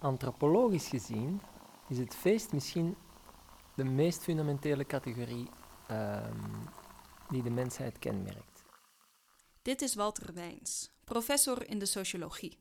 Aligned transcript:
antropologisch 0.00 0.88
gezien 0.88 1.40
is 1.88 1.98
het 1.98 2.14
feest 2.14 2.52
misschien 2.52 2.96
de 3.74 3.84
meest 3.84 4.22
fundamentele 4.22 4.86
categorie 4.86 5.48
ehm, 5.88 6.54
die 7.28 7.42
de 7.42 7.50
mensheid 7.50 7.98
kenmerkt. 7.98 8.64
Dit 9.62 9.82
is 9.82 9.94
Walter 9.94 10.34
Wijns, 10.34 10.90
professor 11.04 11.68
in 11.68 11.78
de 11.78 11.86
sociologie. 11.86 12.58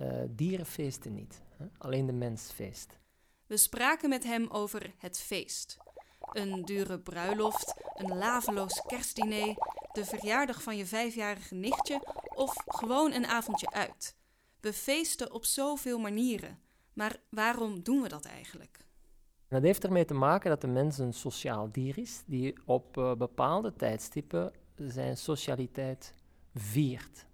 Uh, 0.00 0.22
dieren 0.28 0.66
feesten 0.66 1.14
niet, 1.14 1.42
hè? 1.56 1.66
alleen 1.78 2.06
de 2.06 2.12
mens 2.12 2.50
feest. 2.50 2.98
We 3.46 3.56
spraken 3.56 4.08
met 4.08 4.24
hem 4.24 4.48
over 4.48 4.94
het 4.98 5.18
feest. 5.18 5.76
Een 6.32 6.64
dure 6.64 7.00
bruiloft, 7.00 7.74
een 7.94 8.16
laveloos 8.16 8.82
kerstdiner, 8.86 9.54
de 9.92 10.04
verjaardag 10.04 10.62
van 10.62 10.76
je 10.76 10.86
vijfjarige 10.86 11.54
nichtje 11.54 12.00
of 12.34 12.54
gewoon 12.66 13.12
een 13.12 13.26
avondje 13.26 13.70
uit. 13.70 14.16
We 14.60 14.72
feesten 14.72 15.32
op 15.32 15.44
zoveel 15.44 15.98
manieren. 15.98 16.58
Maar 16.92 17.20
waarom 17.28 17.82
doen 17.82 18.02
we 18.02 18.08
dat 18.08 18.24
eigenlijk? 18.24 18.78
Dat 19.48 19.62
heeft 19.62 19.84
ermee 19.84 20.04
te 20.04 20.14
maken 20.14 20.50
dat 20.50 20.60
de 20.60 20.66
mens 20.66 20.98
een 20.98 21.12
sociaal 21.12 21.72
dier 21.72 21.98
is, 21.98 22.22
die 22.26 22.56
op 22.64 22.96
uh, 22.96 23.14
bepaalde 23.14 23.72
tijdstippen 23.72 24.52
zijn 24.76 25.16
socialiteit 25.16 26.14
viert. 26.54 27.26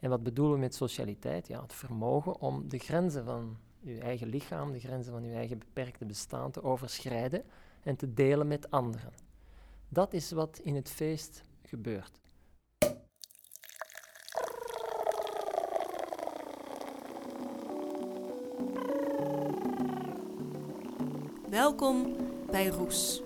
En 0.00 0.10
wat 0.10 0.22
bedoelen 0.22 0.54
we 0.54 0.60
met 0.60 0.74
socialiteit? 0.74 1.46
Ja, 1.46 1.62
het 1.62 1.72
vermogen 1.72 2.40
om 2.40 2.68
de 2.68 2.78
grenzen 2.78 3.24
van 3.24 3.56
uw 3.84 3.98
eigen 3.98 4.28
lichaam, 4.28 4.72
de 4.72 4.80
grenzen 4.80 5.12
van 5.12 5.22
uw 5.22 5.32
eigen 5.32 5.58
beperkte 5.58 6.04
bestaan 6.04 6.50
te 6.50 6.62
overschrijden 6.62 7.44
en 7.82 7.96
te 7.96 8.14
delen 8.14 8.46
met 8.46 8.70
anderen. 8.70 9.12
Dat 9.88 10.12
is 10.12 10.30
wat 10.30 10.58
in 10.58 10.74
het 10.74 10.90
feest 10.90 11.42
gebeurt. 11.62 12.21
Welkom 21.52 22.16
bij 22.50 22.66
Roes. 22.66 23.22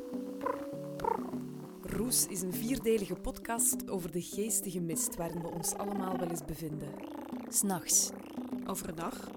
Roes 1.83 2.27
is 2.27 2.43
een 2.43 2.53
vierdelige 2.53 3.15
podcast 3.15 3.91
over 3.91 4.13
de 4.13 4.23
geestige 4.23 4.81
mist 4.81 5.17
waarin 5.17 5.43
we 5.43 5.49
ons 5.49 5.75
allemaal 5.75 6.19
wel 6.19 6.29
eens 6.29 6.45
bevinden. 6.45 6.89
S'nachts. 7.49 8.11
Overdag. 8.67 9.31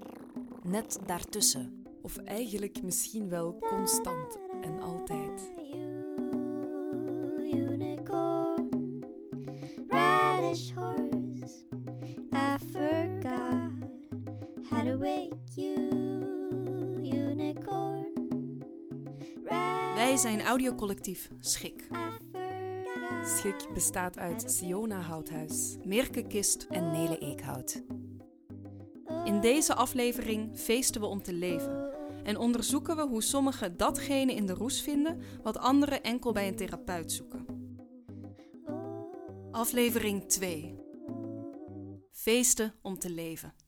Net 0.62 0.98
daartussen. 1.06 1.84
Of 2.02 2.16
eigenlijk 2.16 2.82
misschien 2.82 3.28
wel 3.28 3.58
constant 3.58 4.38
en 4.60 4.80
altijd. 4.80 5.52
Wij 9.88 10.54
zijn 10.54 10.89
audiocollectief 20.50 21.30
Schik. 21.40 21.88
Schik 23.24 23.68
bestaat 23.74 24.18
uit 24.18 24.50
Siona 24.50 25.00
Houthuis, 25.00 25.76
Mirke 25.84 26.26
Kist 26.26 26.66
en 26.68 26.90
Nele 26.90 27.18
Eekhout. 27.18 27.82
In 29.24 29.40
deze 29.40 29.74
aflevering 29.74 30.58
feesten 30.58 31.00
we 31.00 31.06
om 31.06 31.22
te 31.22 31.32
leven 31.32 31.92
en 32.24 32.36
onderzoeken 32.36 32.96
we 32.96 33.02
hoe 33.02 33.22
sommigen 33.22 33.76
datgene 33.76 34.34
in 34.34 34.46
de 34.46 34.52
roes 34.52 34.82
vinden 34.82 35.20
wat 35.42 35.58
anderen 35.58 36.02
enkel 36.02 36.32
bij 36.32 36.48
een 36.48 36.56
therapeut 36.56 37.12
zoeken. 37.12 37.46
Aflevering 39.50 40.24
2. 40.24 40.78
Feesten 42.12 42.74
om 42.82 42.98
te 42.98 43.10
leven. 43.10 43.59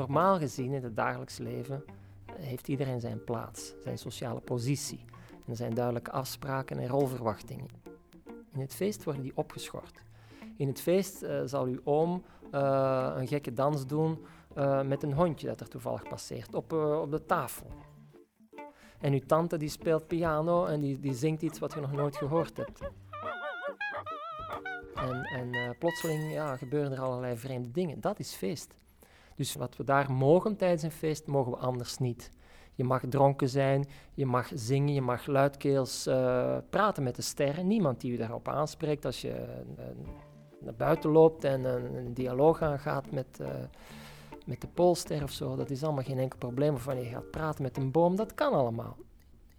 Normaal 0.00 0.38
gezien 0.38 0.72
in 0.72 0.82
het 0.82 0.96
dagelijks 0.96 1.38
leven 1.38 1.84
heeft 2.32 2.68
iedereen 2.68 3.00
zijn 3.00 3.24
plaats, 3.24 3.74
zijn 3.82 3.98
sociale 3.98 4.40
positie. 4.40 5.04
En 5.30 5.50
er 5.50 5.56
zijn 5.56 5.74
duidelijke 5.74 6.10
afspraken 6.10 6.78
en 6.78 6.88
rolverwachtingen. 6.88 7.68
In 8.52 8.60
het 8.60 8.74
feest 8.74 9.04
worden 9.04 9.22
die 9.22 9.36
opgeschort. 9.36 10.02
In 10.56 10.68
het 10.68 10.80
feest 10.80 11.22
uh, 11.22 11.40
zal 11.44 11.64
uw 11.64 11.80
oom 11.84 12.24
uh, 12.54 13.12
een 13.16 13.28
gekke 13.28 13.52
dans 13.52 13.86
doen 13.86 14.24
uh, 14.56 14.82
met 14.82 15.02
een 15.02 15.12
hondje 15.12 15.46
dat 15.46 15.60
er 15.60 15.68
toevallig 15.68 16.02
passeert 16.08 16.54
op, 16.54 16.72
op 16.72 17.10
de 17.10 17.24
tafel. 17.26 17.66
En 19.00 19.12
uw 19.12 19.26
tante 19.26 19.56
die 19.56 19.68
speelt 19.68 20.06
piano 20.06 20.64
en 20.64 20.80
die, 20.80 21.00
die 21.00 21.14
zingt 21.14 21.42
iets 21.42 21.58
wat 21.58 21.72
je 21.72 21.80
nog 21.80 21.92
nooit 21.92 22.16
gehoord 22.16 22.56
hebt. 22.56 22.80
En, 24.94 25.22
en 25.22 25.76
plotseling 25.78 26.32
ja, 26.32 26.56
gebeuren 26.56 26.92
er 26.92 27.00
allerlei 27.00 27.36
vreemde 27.36 27.70
dingen. 27.70 28.00
Dat 28.00 28.18
is 28.18 28.34
feest. 28.34 28.74
Dus 29.34 29.54
wat 29.54 29.76
we 29.76 29.84
daar 29.84 30.12
mogen 30.12 30.56
tijdens 30.56 30.82
een 30.82 30.90
feest, 30.90 31.26
mogen 31.26 31.52
we 31.52 31.58
anders 31.58 31.98
niet. 31.98 32.30
Je 32.74 32.84
mag 32.84 33.02
dronken 33.08 33.48
zijn, 33.48 33.88
je 34.14 34.26
mag 34.26 34.50
zingen, 34.54 34.94
je 34.94 35.00
mag 35.00 35.26
luidkeels 35.26 36.06
uh, 36.06 36.56
praten 36.70 37.02
met 37.02 37.16
de 37.16 37.22
sterren. 37.22 37.66
Niemand 37.66 38.00
die 38.00 38.12
u 38.12 38.16
daarop 38.16 38.48
aanspreekt 38.48 39.04
als 39.04 39.20
je 39.20 39.62
uh, 39.78 39.84
naar 40.60 40.74
buiten 40.74 41.10
loopt 41.10 41.44
en 41.44 41.64
een, 41.64 42.14
dialoog 42.14 42.62
aangaat 42.62 43.10
met, 43.10 43.38
uh, 43.40 43.48
met 44.46 44.60
de 44.60 44.66
poolster 44.66 45.22
of 45.22 45.30
zo. 45.30 45.56
Dat 45.56 45.70
is 45.70 45.84
allemaal 45.84 46.04
geen 46.04 46.18
enkel 46.18 46.38
probleem. 46.38 46.74
Of 46.74 46.84
wanneer 46.84 47.04
je 47.04 47.10
gaat 47.10 47.30
praten 47.30 47.62
met 47.62 47.76
een 47.76 47.90
boom, 47.90 48.16
dat 48.16 48.34
kan 48.34 48.52
allemaal. 48.52 48.96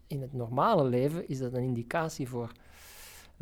In 0.08 0.22
het 0.22 0.34
normale 0.34 0.84
leven 0.84 1.28
is 1.28 1.40
dat 1.40 1.54
een 1.54 1.64
indicatie 1.64 2.30
voor 2.30 2.52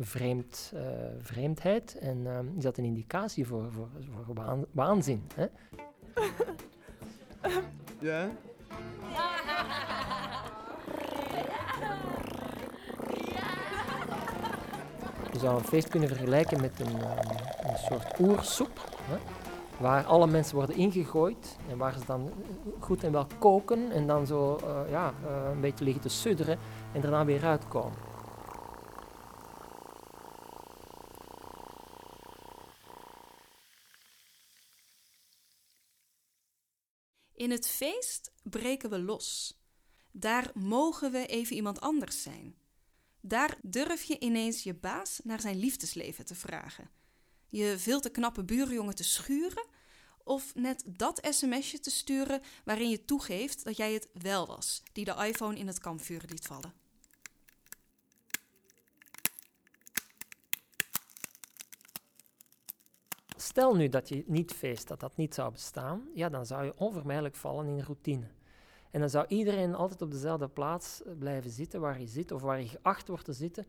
vreemd, 0.00 0.72
vreemdheid 1.18 1.98
en 1.98 2.26
is 2.56 2.62
dat 2.62 2.78
een 2.78 2.84
indicatie 2.84 3.46
voor, 3.46 3.72
voor, 3.72 3.88
voor 4.24 4.34
waan, 4.34 4.64
waanzin. 4.70 5.22
Hè? 5.34 5.46
Ja? 8.00 8.28
Je 15.32 15.38
zou 15.38 15.58
een 15.58 15.64
feest 15.64 15.88
kunnen 15.88 16.08
vergelijken 16.08 16.60
met 16.60 16.80
een, 16.80 16.94
um, 16.94 17.18
een 17.62 17.78
soort 17.88 18.18
oersoep, 18.18 18.80
hè, 19.02 19.16
waar 19.78 20.04
alle 20.04 20.26
mensen 20.26 20.56
worden 20.56 20.76
ingegooid 20.76 21.58
en 21.70 21.78
waar 21.78 21.92
ze 21.92 22.04
dan 22.06 22.30
goed 22.78 23.04
en 23.04 23.12
wel 23.12 23.26
koken 23.38 23.92
en 23.92 24.06
dan 24.06 24.26
zo 24.26 24.58
uh, 24.64 24.90
ja, 24.90 25.12
uh, 25.24 25.50
een 25.50 25.60
beetje 25.60 25.84
liggen 25.84 26.02
te 26.02 26.08
sudderen 26.08 26.58
en 26.92 27.00
dan 27.00 27.26
weer 27.26 27.44
uitkomen. 27.44 28.09
In 37.40 37.50
het 37.50 37.68
feest 37.68 38.32
breken 38.42 38.90
we 38.90 38.98
los. 38.98 39.58
Daar 40.10 40.50
mogen 40.54 41.12
we 41.12 41.26
even 41.26 41.56
iemand 41.56 41.80
anders 41.80 42.22
zijn. 42.22 42.54
Daar 43.20 43.58
durf 43.62 44.02
je 44.02 44.18
ineens 44.18 44.62
je 44.62 44.74
baas 44.74 45.20
naar 45.24 45.40
zijn 45.40 45.58
liefdesleven 45.58 46.24
te 46.24 46.34
vragen. 46.34 46.90
Je 47.48 47.74
veel 47.78 48.00
te 48.00 48.10
knappe 48.10 48.44
buurjongen 48.44 48.94
te 48.94 49.04
schuren 49.04 49.66
of 50.24 50.54
net 50.54 50.82
dat 50.86 51.26
sms'je 51.30 51.80
te 51.80 51.90
sturen 51.90 52.42
waarin 52.64 52.90
je 52.90 53.04
toegeeft 53.04 53.64
dat 53.64 53.76
jij 53.76 53.92
het 53.92 54.08
wel 54.12 54.46
was 54.46 54.82
die 54.92 55.04
de 55.04 55.24
iPhone 55.26 55.58
in 55.58 55.66
het 55.66 55.78
kampvuur 55.78 56.22
liet 56.26 56.46
vallen. 56.46 56.74
Stel 63.50 63.74
nu 63.74 63.88
dat 63.88 64.08
je 64.08 64.24
niet 64.26 64.52
feest, 64.52 64.88
dat 64.88 65.00
dat 65.00 65.16
niet 65.16 65.34
zou 65.34 65.52
bestaan, 65.52 66.08
ja, 66.14 66.28
dan 66.28 66.46
zou 66.46 66.64
je 66.64 66.76
onvermijdelijk 66.76 67.36
vallen 67.36 67.66
in 67.66 67.80
routine. 67.80 68.26
En 68.90 69.00
dan 69.00 69.10
zou 69.10 69.26
iedereen 69.28 69.74
altijd 69.74 70.02
op 70.02 70.10
dezelfde 70.10 70.48
plaats 70.48 71.02
eh, 71.02 71.12
blijven 71.18 71.50
zitten 71.50 71.80
waar 71.80 72.00
je 72.00 72.06
zit 72.06 72.32
of 72.32 72.42
waar 72.42 72.60
je 72.60 72.68
geacht 72.68 73.08
wordt 73.08 73.24
te 73.24 73.32
zitten. 73.32 73.66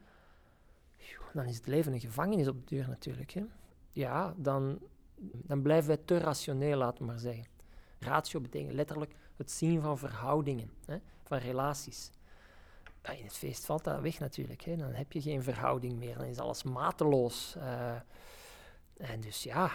Dan 1.33 1.45
is 1.45 1.55
het 1.55 1.67
leven 1.67 1.93
een 1.93 1.99
gevangenis 1.99 2.47
op 2.47 2.55
de 2.55 2.75
duur 2.75 2.87
natuurlijk. 2.87 3.31
Hè. 3.31 3.43
Ja, 3.91 4.33
dan, 4.37 4.79
dan 5.19 5.61
blijven 5.61 5.87
wij 5.87 5.99
te 6.05 6.17
rationeel, 6.17 6.77
laten 6.77 6.99
we 6.99 7.05
maar 7.05 7.19
zeggen. 7.19 7.45
Ratio 7.99 8.41
betekent 8.41 8.73
letterlijk 8.73 9.15
het 9.35 9.51
zien 9.51 9.81
van 9.81 9.97
verhoudingen, 9.97 10.71
hè, 10.85 10.97
van 11.23 11.37
relaties. 11.37 12.11
in 13.01 13.23
het 13.23 13.37
feest 13.37 13.65
valt 13.65 13.83
dat 13.83 14.01
weg 14.01 14.19
natuurlijk. 14.19 14.61
Hè. 14.61 14.75
Dan 14.75 14.93
heb 14.93 15.11
je 15.11 15.21
geen 15.21 15.43
verhouding 15.43 15.93
meer, 15.97 16.17
dan 16.17 16.25
is 16.25 16.39
alles 16.39 16.63
mateloos. 16.63 17.55
Uh, 17.57 17.95
en 19.01 19.21
dus 19.21 19.43
ja, 19.43 19.71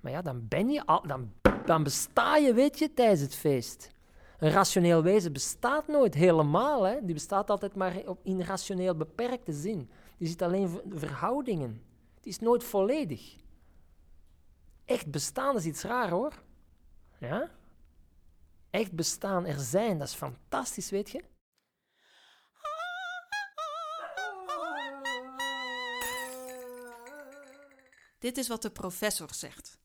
maar 0.00 0.12
ja, 0.12 0.22
dan 0.22 0.48
ben 0.48 0.70
je 0.70 1.00
dan, 1.06 1.32
dan 1.64 1.82
besta 1.82 2.36
je, 2.36 2.54
weet 2.54 2.78
je, 2.78 2.94
tijdens 2.94 3.20
het 3.20 3.34
feest. 3.34 3.94
Een 4.38 4.50
rationeel 4.50 5.02
wezen 5.02 5.32
bestaat 5.32 5.86
nooit 5.86 6.14
helemaal, 6.14 6.82
hè. 6.82 7.04
Die 7.04 7.14
bestaat 7.14 7.50
altijd 7.50 7.74
maar 7.74 8.02
in 8.22 8.42
rationeel 8.42 8.96
beperkte 8.96 9.52
zin. 9.52 9.90
Die 10.18 10.28
ziet 10.28 10.42
alleen 10.42 10.80
verhoudingen. 10.88 11.82
Die 12.20 12.32
is 12.32 12.38
nooit 12.38 12.64
volledig. 12.64 13.36
Echt 14.84 15.10
bestaan 15.10 15.56
is 15.56 15.64
iets 15.64 15.82
raar, 15.82 16.10
hoor. 16.10 16.42
Ja? 17.18 17.50
Echt 18.70 18.92
bestaan, 18.92 19.46
er 19.46 19.58
zijn, 19.58 19.98
dat 19.98 20.08
is 20.08 20.14
fantastisch, 20.14 20.90
weet 20.90 21.10
je. 21.10 21.22
Dit 28.18 28.38
is 28.38 28.48
wat 28.48 28.62
de 28.62 28.70
professor 28.70 29.34
zegt. 29.34 29.80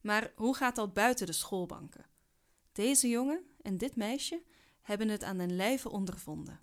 Maar 0.00 0.32
hoe 0.36 0.56
gaat 0.56 0.76
dat 0.76 0.92
buiten 0.92 1.26
de 1.26 1.32
schoolbanken? 1.32 2.04
Deze 2.72 3.08
jongen 3.08 3.44
en 3.62 3.78
dit 3.78 3.96
meisje 3.96 4.42
hebben 4.82 5.08
het 5.08 5.24
aan 5.24 5.38
den 5.38 5.56
lijve 5.56 5.90
ondervonden. 5.90 6.60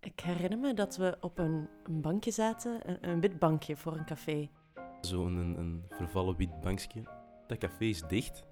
Ik 0.00 0.20
herinner 0.20 0.58
me 0.58 0.74
dat 0.74 0.96
we 0.96 1.16
op 1.20 1.38
een, 1.38 1.68
een 1.84 2.00
bankje 2.00 2.30
zaten, 2.30 2.90
een, 2.90 3.08
een 3.08 3.20
wit 3.20 3.38
bankje 3.38 3.76
voor 3.76 3.96
een 3.96 4.04
café. 4.04 4.50
Zo'n 5.00 5.36
een, 5.36 5.58
een 5.58 5.84
vervallen 5.88 6.36
wit 6.36 6.60
bankje. 6.60 7.02
Dat 7.46 7.58
café 7.58 7.84
is 7.84 8.02
dicht. 8.02 8.42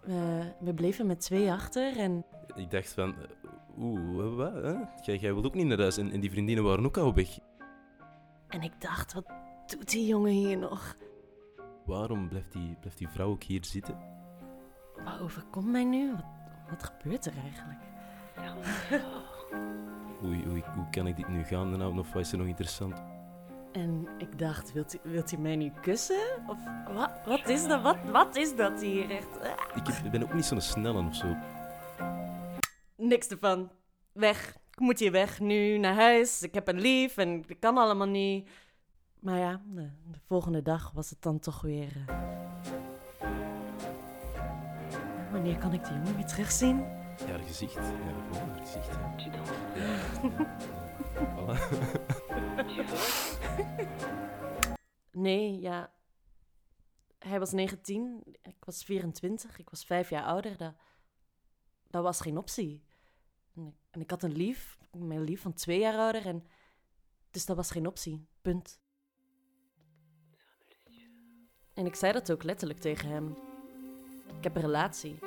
We, 0.00 0.52
we 0.60 0.74
bleven 0.74 1.06
met 1.06 1.20
twee 1.20 1.50
achter 1.52 1.96
en 1.98 2.24
Ik 2.54 2.70
dacht 2.70 2.92
van, 2.92 3.14
eh, 3.14 3.78
oeh, 3.78 4.36
wat? 4.36 4.52
hè? 4.52 4.74
Jij, 5.02 5.16
jij 5.16 5.32
wilt 5.32 5.46
ook 5.46 5.54
niet 5.54 5.66
naar 5.66 5.78
huis. 5.78 5.96
En, 5.96 6.10
en 6.10 6.20
die 6.20 6.30
vriendinnen 6.30 6.64
waren 6.64 6.84
ook 6.84 6.96
al 6.96 7.14
weg. 7.14 7.38
En 8.48 8.62
ik 8.62 8.80
dacht, 8.80 9.12
wat 9.12 9.41
doet 9.78 9.90
die 9.90 10.06
jongen 10.06 10.30
hier 10.32 10.58
nog? 10.58 10.96
Waarom 11.86 12.28
blijft 12.28 12.52
die, 12.52 12.76
blijft 12.80 12.98
die 12.98 13.08
vrouw 13.08 13.28
ook 13.28 13.42
hier 13.42 13.64
zitten? 13.64 13.96
Wat 15.04 15.20
overkomt 15.20 15.66
mij 15.66 15.84
nu? 15.84 16.10
Wat, 16.12 16.24
wat 16.70 16.82
gebeurt 16.82 17.26
er 17.26 17.32
eigenlijk? 17.42 17.80
Oei, 20.24 20.44
oei, 20.48 20.62
hoe 20.74 20.90
kan 20.90 21.06
ik 21.06 21.16
dit 21.16 21.28
nu 21.28 21.44
gaan? 21.44 21.78
Nou, 21.78 21.98
of 21.98 22.12
wat 22.12 22.22
is 22.22 22.32
er 22.32 22.38
nog 22.38 22.46
interessant? 22.46 23.02
En 23.72 24.08
ik 24.18 24.38
dacht, 24.38 24.72
wilt 24.72 24.92
hij, 24.92 25.12
wilt 25.12 25.30
hij 25.30 25.38
mij 25.40 25.56
nu 25.56 25.72
kussen? 25.80 26.20
Of 26.46 26.58
wat, 26.94 27.10
wat 27.26 27.48
is 27.48 27.66
dat? 27.66 27.82
Wat, 27.82 27.96
wat 28.10 28.36
is 28.36 28.56
dat 28.56 28.80
hier 28.80 29.10
echt? 29.10 29.36
Ik 29.74 29.86
heb- 29.86 30.10
ben 30.12 30.22
ook 30.22 30.34
niet 30.34 30.44
zo'n 30.44 30.60
snelle 30.60 31.06
of 31.06 31.14
zo. 31.14 31.36
Niks 32.96 33.28
ervan. 33.28 33.70
Weg. 34.12 34.56
Ik 34.70 34.78
moet 34.80 34.98
hier 34.98 35.12
weg 35.12 35.40
nu 35.40 35.78
naar 35.78 35.94
huis. 35.94 36.42
Ik 36.42 36.54
heb 36.54 36.68
een 36.68 36.80
lief 36.80 37.16
en 37.16 37.42
dat 37.42 37.58
kan 37.58 37.76
allemaal 37.76 38.06
niet. 38.08 38.50
Maar 39.22 39.38
ja, 39.38 39.62
de, 39.74 39.88
de 40.10 40.18
volgende 40.26 40.62
dag 40.62 40.90
was 40.90 41.10
het 41.10 41.22
dan 41.22 41.38
toch 41.38 41.60
weer. 41.60 42.04
eh, 42.06 42.40
Wanneer 45.30 45.58
kan 45.58 45.72
ik 45.72 45.84
die 45.84 45.92
jongen 45.94 46.14
weer 46.16 46.26
terugzien? 46.26 46.76
Ja, 46.76 47.26
haar 47.26 47.38
gezicht. 47.38 47.74
Ja, 47.74 47.82
gewoon 48.32 48.48
haar 48.48 48.60
gezicht. 48.60 48.86
Ja. 48.88 49.14
Ja, 49.16 49.32
ja. 49.32 50.56
Voilà. 51.36 51.56
Nee, 55.12 55.60
ja. 55.60 55.92
Hij 57.18 57.38
was 57.38 57.52
19, 57.52 58.22
ik 58.42 58.64
was 58.64 58.84
24, 58.84 59.58
ik 59.58 59.70
was 59.70 59.84
vijf 59.84 60.10
jaar 60.10 60.24
ouder. 60.24 60.56
Dat, 60.56 60.74
dat 61.86 62.02
was 62.02 62.20
geen 62.20 62.36
optie. 62.38 62.84
En 63.54 63.66
ik, 63.66 63.74
en 63.90 64.00
ik 64.00 64.10
had 64.10 64.22
een 64.22 64.32
lief, 64.36 64.78
mijn 64.96 65.22
lief 65.24 65.40
van 65.40 65.52
twee 65.52 65.78
jaar 65.78 65.98
ouder. 65.98 66.26
En, 66.26 66.46
dus 67.30 67.46
dat 67.46 67.56
was 67.56 67.70
geen 67.70 67.86
optie, 67.86 68.26
punt. 68.42 68.80
En 71.82 71.88
ik 71.88 71.94
zei 71.94 72.12
dat 72.12 72.32
ook 72.32 72.42
letterlijk 72.42 72.80
tegen 72.80 73.08
hem. 73.08 73.36
Ik 74.38 74.44
heb 74.44 74.56
een 74.56 74.62
relatie. 74.62 75.18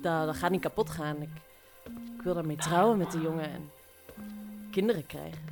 Dat, 0.00 0.26
dat 0.26 0.36
gaat 0.36 0.50
niet 0.50 0.60
kapot 0.60 0.90
gaan. 0.90 1.22
Ik, 1.22 1.30
ik 2.16 2.22
wil 2.22 2.34
daarmee 2.34 2.56
trouwen 2.56 2.98
met 2.98 3.10
die 3.10 3.20
jongen 3.20 3.50
en 3.50 3.70
kinderen 4.70 5.06
krijgen. 5.06 5.42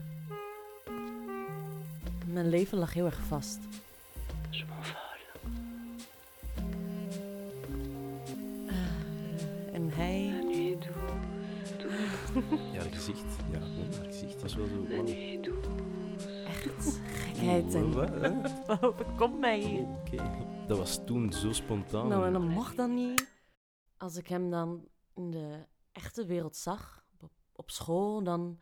Mijn 2.26 2.48
leven 2.48 2.78
lag 2.78 2.92
heel 2.92 3.04
erg 3.04 3.20
vast. 3.28 3.58
Eh, 8.66 9.74
en 9.74 9.90
hij. 9.92 10.34
Ja, 12.72 12.80
haar 12.80 12.92
gezicht. 12.92 13.24
Ja, 13.52 13.58
haar 13.58 14.04
gezicht. 14.04 14.32
Dat 14.32 14.42
was 14.42 14.54
wel 14.54 14.66
zo... 14.66 14.86
wow. 14.88 15.61
Gekheid 16.70 17.74
en. 17.74 17.92
Wat, 17.92 18.82
overkomt 18.82 19.38
mij 19.38 19.60
hier? 19.60 19.82
Oké. 19.86 20.46
Dat 20.66 20.78
was 20.78 21.04
toen 21.04 21.32
zo 21.32 21.52
spontaan. 21.52 22.08
Nou, 22.08 22.26
en 22.26 22.32
dat 22.32 22.42
mocht 22.42 22.76
dan 22.76 22.94
niet. 22.94 23.30
Als 23.96 24.16
ik 24.16 24.26
hem 24.28 24.50
dan 24.50 24.88
in 25.14 25.30
de 25.30 25.66
echte 25.92 26.26
wereld 26.26 26.56
zag, 26.56 27.04
op, 27.52 27.70
school, 27.70 28.22
dan, 28.22 28.58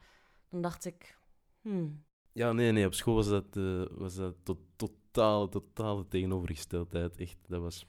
dan 0.49 0.61
dacht 0.61 0.85
ik. 0.85 1.19
Hmm, 1.61 2.05
Ja, 2.33 2.53
nee, 2.53 2.73
nee, 2.73 2.87
op 2.87 2.95
school 2.95 3.15
was 3.15 3.29
dat, 3.29 3.57
eh, 3.57 3.83
was 3.91 4.15
dat 4.15 4.35
tot, 4.43 4.59
totale, 4.77 5.49
totale 5.49 6.09
tegenovergesteldheid. 6.09 7.17
Echt, 7.17 7.39
dat 7.49 7.61
was 7.61 7.87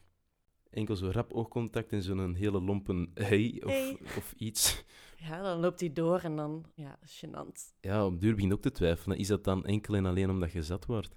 enkel 0.70 0.96
zo 0.96 1.10
rap 1.12 1.34
oogcontact 1.34 1.92
en 1.94 2.02
zo'n 2.04 2.34
hele 2.36 2.62
lompen 2.62 3.12
hey 3.14 3.62
of, 3.66 3.72
Hey. 3.72 3.98
of 4.18 4.34
iets. 4.38 4.84
Ja, 5.22 5.42
dan 5.42 5.60
loopt 5.60 5.80
hij 5.80 5.94
door 5.94 6.20
en 6.20 6.36
dan. 6.36 6.66
Ja, 6.74 7.00
gênant. 7.06 7.74
Ja, 7.80 8.06
op 8.06 8.20
duur 8.20 8.34
begin 8.34 8.48
je 8.48 8.54
ook 8.54 8.62
te 8.62 8.72
twijfelen. 8.72 9.18
Is 9.18 9.28
dat 9.28 9.44
dan 9.44 9.66
enkel 9.66 9.96
en 9.96 10.06
alleen 10.06 10.30
omdat 10.30 10.52
je 10.52 10.64
zat 10.64 10.86
wordt? 10.86 11.16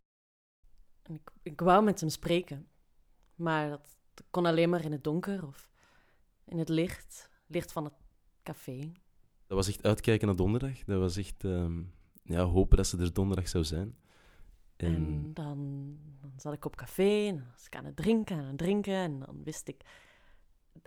En 1.02 1.14
ik, 1.14 1.30
ik 1.42 1.60
wou 1.60 1.84
met 1.84 2.00
hem 2.00 2.08
spreken. 2.08 2.68
Maar 3.34 3.68
dat 3.68 3.96
kon 4.30 4.46
alleen 4.46 4.70
maar 4.70 4.84
in 4.84 4.92
het 4.92 5.04
donker 5.04 5.46
of 5.46 5.70
in 6.44 6.58
het 6.58 6.68
licht. 6.68 7.30
Licht 7.46 7.72
van 7.72 7.84
het 7.84 7.94
café. 8.42 8.92
Dat 9.46 9.56
was 9.56 9.68
echt 9.68 9.82
uitkijken 9.82 10.26
naar 10.26 10.36
donderdag. 10.36 10.84
Dat 10.84 10.98
was 10.98 11.16
echt 11.16 11.44
ehm, 11.44 11.82
ja, 12.22 12.44
hopen 12.44 12.76
dat 12.76 12.86
ze 12.86 12.98
er 12.98 13.12
donderdag 13.12 13.48
zou 13.48 13.64
zijn. 13.64 13.98
En, 14.76 14.94
En 14.94 15.34
dan, 15.34 15.58
dan 16.20 16.32
zat 16.36 16.52
ik 16.52 16.64
op 16.64 16.76
café 16.76 17.26
en 17.26 17.46
was 17.52 17.66
ik 17.66 17.76
aan 17.76 17.84
het 17.84 17.96
drinken, 17.96 18.38
aan 18.38 18.44
het 18.44 18.58
drinken. 18.58 18.94
En 18.94 19.18
dan 19.18 19.42
wist 19.44 19.68
ik... 19.68 19.84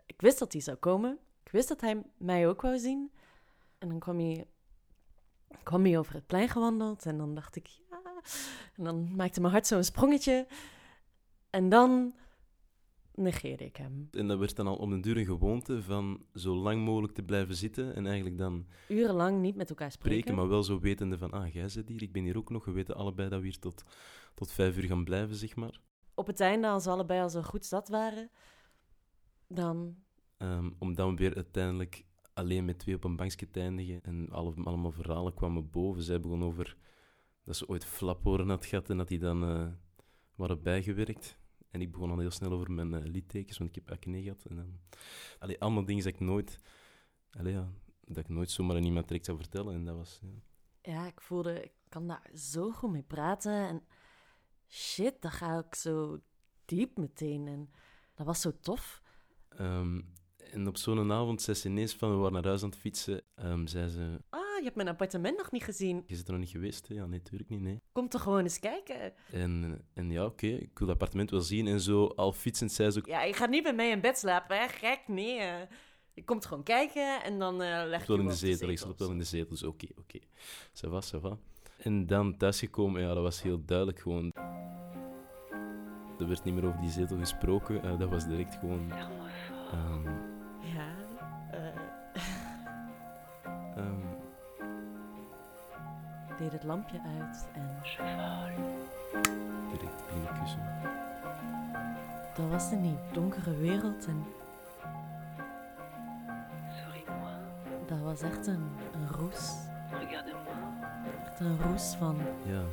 Ik 0.06 0.22
wist 0.22 0.40
dat 0.40 0.52
hij 0.52 0.62
zou 0.62 0.78
komen. 0.78 1.20
Ik 1.48 1.54
wist 1.54 1.68
dat 1.68 1.82
hij 1.82 2.04
mij 2.18 2.48
ook 2.48 2.62
wou 2.62 2.78
zien. 2.78 3.12
En 3.78 3.90
dan 3.90 4.00
kwam 4.00 4.20
hij, 4.20 4.48
kwam 5.64 5.84
hij 5.86 5.98
over 5.98 6.14
het 6.14 6.28
plein 6.28 6.50
gewandeld. 6.50 7.06
En 7.06 7.18
dan 7.18 7.36
dacht 7.36 7.56
ik, 7.56 7.68
ja... 7.68 8.02
En 8.76 8.84
dan 8.84 9.16
maakte 9.16 9.40
mijn 9.40 9.54
hart 9.54 9.68
zo'n 9.68 9.84
sprongetje. 9.84 10.48
En 11.50 11.70
dan 11.70 12.14
negeerde 13.14 13.66
ik 13.66 13.76
hem. 13.76 14.08
en 14.12 14.28
dat 14.28 14.40
werd 14.40 14.56
dan 14.56 14.68
al 14.68 14.76
om 14.76 14.90
den 14.90 15.02
duur 15.02 15.18
een 15.18 15.26
gewoonte 15.26 15.84
van 15.84 16.26
zo 16.34 16.56
lang 16.56 16.86
mogelijk 16.86 17.14
te 17.14 17.24
blijven 17.24 17.56
zitten 17.56 17.96
en 17.96 18.06
eigenlijk 18.06 18.38
dan 18.38 18.66
Urenlang 18.88 19.42
niet 19.42 19.56
met 19.56 19.70
elkaar 19.70 19.92
spreken. 19.92 20.20
spreken, 20.20 20.40
maar 20.40 20.50
wel 20.50 20.64
zo 20.64 20.80
wetende 20.80 21.18
van, 21.18 21.32
ah, 21.32 21.54
jij 21.54 21.70
zit 21.70 21.88
hier, 21.88 22.02
ik 22.02 22.12
ben 22.12 22.24
hier 22.24 22.38
ook 22.38 22.50
nog. 22.50 22.66
We 22.66 22.72
weten 22.72 22.96
allebei 22.96 23.30
dat 23.30 23.40
we 23.40 23.46
hier 23.46 23.60
tot, 23.60 23.84
tot 24.34 24.52
vijf 24.52 24.78
uur 24.78 24.84
gaan 24.84 25.04
blijven, 25.04 25.36
zeg 25.36 25.56
maar. 25.56 25.80
Op 26.14 26.28
het 26.28 26.40
einde, 26.40 26.68
als 26.68 26.84
ze 26.84 26.90
allebei 26.90 27.22
al 27.22 27.30
zo 27.30 27.42
goed 27.42 27.66
zat 27.66 27.88
waren... 27.88 28.30
Dan 29.50 29.96
Ehm, 30.38 30.70
om 30.80 30.96
dan 30.96 31.16
weer 31.16 31.36
uiteindelijk 31.36 32.06
alleen 32.34 32.66
met 32.66 32.80
twee 32.80 32.96
op 32.96 33.04
een 33.04 33.16
bankje 33.16 33.50
te 33.50 33.60
eindigen. 33.60 34.02
En 34.04 34.30
alle, 34.30 34.54
allemaal 34.64 34.92
verhalen 34.92 35.34
kwamen 35.34 35.70
boven. 35.70 36.04
Zij 36.04 36.20
begon 36.20 36.44
over 36.44 36.78
dat 37.44 37.56
ze 37.56 37.68
ooit 37.68 37.86
flaporen 37.86 38.50
had 38.50 38.66
gehad 38.66 38.90
en 38.90 38.98
dat 38.98 39.08
die 39.08 39.20
dan 39.20 39.44
eh, 39.44 39.68
waren 40.36 40.62
bijgewerkt. 40.62 41.40
En 41.72 41.82
ik 41.82 41.92
begon 41.92 42.12
al 42.12 42.20
heel 42.20 42.32
snel 42.32 42.52
over 42.52 42.72
mijn 42.72 42.94
eh, 42.94 43.04
liedtekens, 43.04 43.58
want 43.58 43.70
ik 43.70 43.76
heb 43.76 43.98
acne 43.98 44.22
gehad. 44.22 44.46
En 44.46 44.56
dan, 44.56 44.80
allee, 45.40 45.62
allemaal 45.62 45.86
dingen 45.86 46.04
dat 46.04 46.14
ik 46.14 46.20
nooit, 46.20 46.60
allee, 47.32 47.54
ja, 47.54 47.72
dat 48.06 48.18
ik 48.18 48.30
nooit 48.30 48.52
zomaar 48.52 48.76
aan 48.76 48.84
iemand 48.84 49.08
direct 49.08 49.26
zou 49.26 49.38
vertellen. 49.38 49.74
En 49.74 49.86
dat 49.86 49.96
was, 49.96 50.20
ja. 50.22 50.92
ja, 50.92 51.08
ik 51.08 51.22
voelde, 51.22 51.64
ik 51.64 51.72
kan 51.90 52.08
daar 52.08 52.30
zo 52.36 52.72
goed 52.72 52.92
mee 52.92 53.04
praten. 53.04 53.68
En 53.68 53.84
shit, 54.68 55.22
dat 55.22 55.32
ga 55.32 55.58
ik 55.58 55.76
zo 55.76 56.20
diep 56.66 56.98
meteen. 56.98 57.48
En 57.48 57.70
dat 58.16 58.26
was 58.26 58.42
zo 58.42 58.52
tof. 58.60 59.02
Ehm, 59.50 60.02
en 60.52 60.68
op 60.68 60.78
zo'n 60.78 61.12
avond 61.12 61.42
zei 61.42 61.58
ze 61.58 61.68
ineens 61.68 61.94
van, 61.96 62.10
we 62.12 62.16
waren 62.16 62.34
naar 62.34 62.46
huis 62.46 62.64
aan 62.64 62.70
het 62.70 62.78
fietsen. 62.78 63.22
ehm, 63.36 63.66
zei 63.66 63.90
ze, 63.90 64.22
Ah, 64.30 64.40
je 64.58 64.64
hebt 64.64 64.76
mijn 64.76 64.88
appartement 64.88 65.38
nog 65.38 65.52
niet 65.52 65.64
gezien. 65.64 66.04
je 66.08 66.16
zit 66.16 66.26
er 66.26 66.32
nog 66.32 66.42
niet 66.42 66.50
geweest? 66.50 66.88
hè? 66.88 66.94
Ja, 66.96 67.06
nee, 67.06 67.20
natuurlijk 67.20 67.50
niet, 67.50 67.62
nee. 67.62 67.82
Kom 67.92 68.10
toch 68.10 68.22
gewoon 68.22 68.44
eens 68.44 68.60
kijken. 68.60 69.14
En, 69.32 69.82
en 69.94 70.12
ja, 70.12 70.26
oké, 70.26 70.48
ik 70.48 70.80
wil 70.80 70.88
het 70.88 70.90
appartement 70.90 71.30
wel 71.32 71.42
zien. 71.42 71.68
En 71.68 71.80
zo, 71.80 72.06
al 72.06 72.32
fietsend, 72.34 72.72
zei 72.72 72.92
ze 72.92 73.00
ook, 73.00 73.06
Ja, 73.06 73.24
je 73.24 73.34
gaat 73.34 73.50
niet 73.50 73.64
bij 73.64 73.74
mij 73.76 73.90
in 73.90 74.02
bed 74.02 74.18
slapen, 74.18 74.58
hè? 74.58 74.68
Gek, 74.68 75.00
nee. 75.08 75.38
eh. 75.40 75.68
Je 76.14 76.24
komt 76.24 76.46
gewoon 76.46 76.64
kijken 76.64 77.24
en 77.24 77.40
dan 77.40 77.62
eh 77.62 77.84
leg 77.88 78.02
je 78.02 78.08
wel 78.08 78.16
je 78.16 78.22
in 78.22 78.28
de 78.28 78.34
op 78.34 78.40
zetel, 78.40 78.70
ik 78.70 78.80
wel 78.98 79.12
in 79.12 79.18
de 79.18 79.24
zetel, 79.24 79.50
dus 79.50 79.64
oké, 79.64 79.88
oké. 79.96 80.20
Ça 80.74 80.90
va, 80.90 81.02
ça 81.02 81.22
va. 81.22 81.38
En 81.78 82.06
dan 82.08 82.38
thuisgekomen, 82.38 83.02
ja, 83.02 83.14
dat 83.14 83.24
was 83.24 83.42
heel 83.42 83.66
duidelijk 83.66 84.00
gewoon. 84.00 84.32
Er 86.20 86.28
werd 86.28 86.44
niet 86.44 86.54
meer 86.54 86.66
over 86.66 86.82
die 86.82 86.90
zetel 86.90 87.18
gesproken, 87.18 87.84
eh, 87.84 88.00
dat 88.00 88.10
was 88.10 88.28
direct 88.28 88.56
gewoon... 88.56 88.92
ehm, 89.72 90.08
deed 96.38 96.52
het 96.52 96.64
lampje 96.64 97.00
uit 97.20 97.48
en 97.54 97.70
direct 99.72 100.04
binnenkussen. 100.14 100.60
dat 102.36 102.50
was 102.50 102.72
in 102.72 102.82
die 102.82 102.98
donkere 103.14 103.58
wereld 103.58 104.06
en... 104.06 104.24
Dat 107.88 108.00
was 108.00 108.22
echt 108.22 108.48
een, 108.48 108.64
een 108.94 109.08
roes. 109.08 109.54
Echt 111.24 111.40
een 111.40 111.62
roes 111.62 111.94
van 111.94 112.18
Ja, 112.46 112.64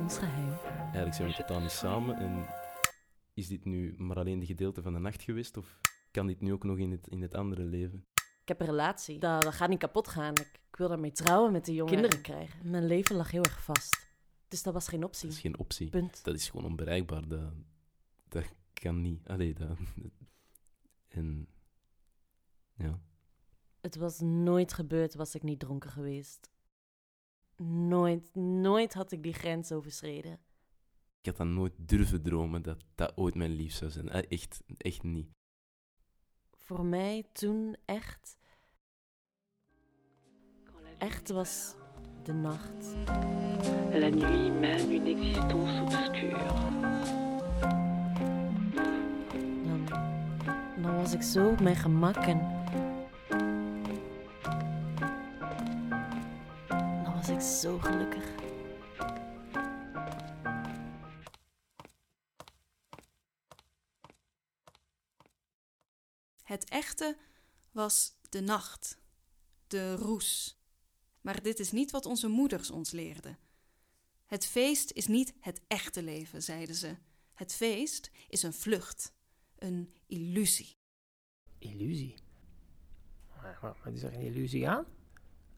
ons 0.00 0.18
geheim. 0.18 0.52
eigenlijk 0.82 1.14
zijn 1.14 1.28
we 1.28 1.34
totaal 1.34 1.60
niet 1.60 1.70
samen. 1.70 2.16
En 2.16 2.46
is 3.34 3.48
dit 3.48 3.64
nu 3.64 3.94
maar 3.98 4.16
alleen 4.16 4.38
de 4.38 4.46
gedeelte 4.46 4.82
van 4.82 4.92
de 4.92 4.98
nacht 4.98 5.22
geweest? 5.22 5.56
Of 5.56 5.78
kan 6.10 6.26
dit 6.26 6.40
nu 6.40 6.52
ook 6.52 6.64
nog 6.64 6.78
in 6.78 6.90
het, 6.90 7.06
in 7.08 7.22
het 7.22 7.34
andere 7.34 7.62
leven? 7.62 8.04
Ik 8.44 8.50
heb 8.50 8.60
een 8.60 8.66
relatie. 8.66 9.18
Dat, 9.18 9.42
dat 9.42 9.54
gaat 9.54 9.68
niet 9.68 9.78
kapot 9.78 10.08
gaan. 10.08 10.34
Ik, 10.34 10.60
ik 10.70 10.76
wil 10.76 10.88
daarmee 10.88 11.12
trouwen 11.12 11.52
met 11.52 11.64
de 11.64 11.74
jongen. 11.74 11.92
Kinderen 11.92 12.20
krijgen. 12.20 12.70
Mijn 12.70 12.86
leven 12.86 13.16
lag 13.16 13.30
heel 13.30 13.42
erg 13.42 13.62
vast. 13.62 14.06
Dus 14.48 14.62
dat 14.62 14.72
was 14.72 14.88
geen 14.88 15.04
optie. 15.04 15.26
Dat 15.28 15.36
is 15.36 15.42
geen 15.42 15.58
optie. 15.58 15.90
Punt. 15.90 16.24
Dat 16.24 16.34
is 16.34 16.48
gewoon 16.48 16.66
onbereikbaar. 16.66 17.28
Dat, 17.28 17.52
dat 18.28 18.44
kan 18.72 19.02
niet. 19.02 19.28
Allee, 19.28 19.54
dat... 19.54 19.78
En... 21.08 21.48
Ja. 22.76 23.00
Het 23.80 23.96
was 23.96 24.20
nooit 24.20 24.72
gebeurd, 24.72 25.14
was 25.14 25.34
ik 25.34 25.42
niet 25.42 25.60
dronken 25.60 25.90
geweest. 25.90 26.50
Nooit, 27.56 28.34
nooit 28.34 28.94
had 28.94 29.12
ik 29.12 29.22
die 29.22 29.32
grens 29.32 29.72
overschreden. 29.72 30.32
Ik 31.20 31.26
had 31.26 31.36
dan 31.36 31.54
nooit 31.54 31.72
durven 31.76 32.22
dromen 32.22 32.62
dat 32.62 32.84
dat 32.94 33.16
ooit 33.16 33.34
mijn 33.34 33.50
lief 33.50 33.72
zou 33.72 33.90
zijn. 33.90 34.08
Eh, 34.08 34.30
Echt, 34.30 34.62
echt 34.76 35.02
niet. 35.02 35.28
Voor 36.64 36.84
mij 36.84 37.24
toen 37.32 37.76
echt. 37.84 38.36
Echt 40.98 41.30
was 41.30 41.74
de 42.22 42.32
nacht. 42.32 42.94
La 43.92 44.08
nuit 44.08 44.60
mène 44.60 44.94
une 44.94 45.10
existence 45.10 45.82
obscure. 45.82 46.38
Dan, 49.66 49.86
dan 50.82 50.96
was 50.96 51.12
ik 51.12 51.22
zo 51.22 51.48
op 51.48 51.60
mijn 51.60 51.76
gemak 51.76 52.16
en. 52.16 52.40
Dan 56.68 57.14
was 57.14 57.28
ik 57.28 57.40
zo 57.40 57.78
gelukkig. 57.78 58.24
Het 66.54 66.68
echte 66.68 67.16
was 67.72 68.18
de 68.28 68.40
nacht, 68.40 68.98
de 69.66 69.94
roes. 69.94 70.58
Maar 71.20 71.42
dit 71.42 71.58
is 71.58 71.72
niet 71.72 71.90
wat 71.90 72.06
onze 72.06 72.28
moeders 72.28 72.70
ons 72.70 72.90
leerden. 72.90 73.38
Het 74.26 74.46
feest 74.46 74.90
is 74.92 75.06
niet 75.06 75.34
het 75.40 75.60
echte 75.66 76.02
leven, 76.02 76.42
zeiden 76.42 76.74
ze. 76.74 76.96
Het 77.34 77.54
feest 77.54 78.10
is 78.28 78.42
een 78.42 78.52
vlucht, 78.52 79.12
een 79.58 79.94
illusie. 80.06 80.76
Illusie. 81.58 82.14
Maar 83.42 83.76
is 83.92 84.02
er 84.02 84.14
een 84.14 84.20
illusie 84.20 84.68
aan? 84.68 84.84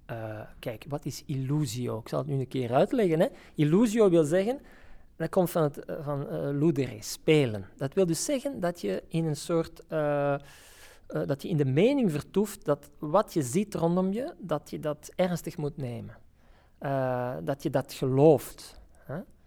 Eh, 0.06 0.40
kijk, 0.58 0.84
wat 0.88 1.04
is 1.04 1.22
illusio? 1.24 1.98
Ik 1.98 2.08
zal 2.08 2.18
het 2.18 2.28
nu 2.28 2.34
een 2.34 2.48
keer 2.48 2.74
uitleggen. 2.74 3.20
Hè. 3.20 3.28
Illusio 3.54 4.10
wil 4.10 4.24
zeggen, 4.24 4.60
dat 5.16 5.28
komt 5.28 5.50
van, 5.50 5.62
het, 5.62 5.84
eh, 5.84 6.04
van 6.04 6.28
eh, 6.28 6.48
ludere, 6.52 7.02
spelen. 7.02 7.68
Dat 7.76 7.94
wil 7.94 8.06
dus 8.06 8.24
zeggen 8.24 8.60
dat 8.60 8.80
je 8.80 9.02
in 9.08 9.24
een 9.24 9.36
soort, 9.36 9.82
eh, 11.06 11.26
dat 11.26 11.42
je 11.42 11.48
in 11.48 11.56
de 11.56 11.64
mening 11.64 12.10
vertoeft 12.10 12.64
dat 12.64 12.90
wat 12.98 13.32
je 13.32 13.42
ziet 13.42 13.74
rondom 13.74 14.12
je, 14.12 14.34
dat 14.38 14.70
je 14.70 14.80
dat 14.80 15.10
ernstig 15.16 15.56
moet 15.56 15.76
nemen. 15.76 16.16
Eh, 16.78 17.36
dat 17.44 17.62
je 17.62 17.70
dat 17.70 17.92
gelooft. 17.92 18.74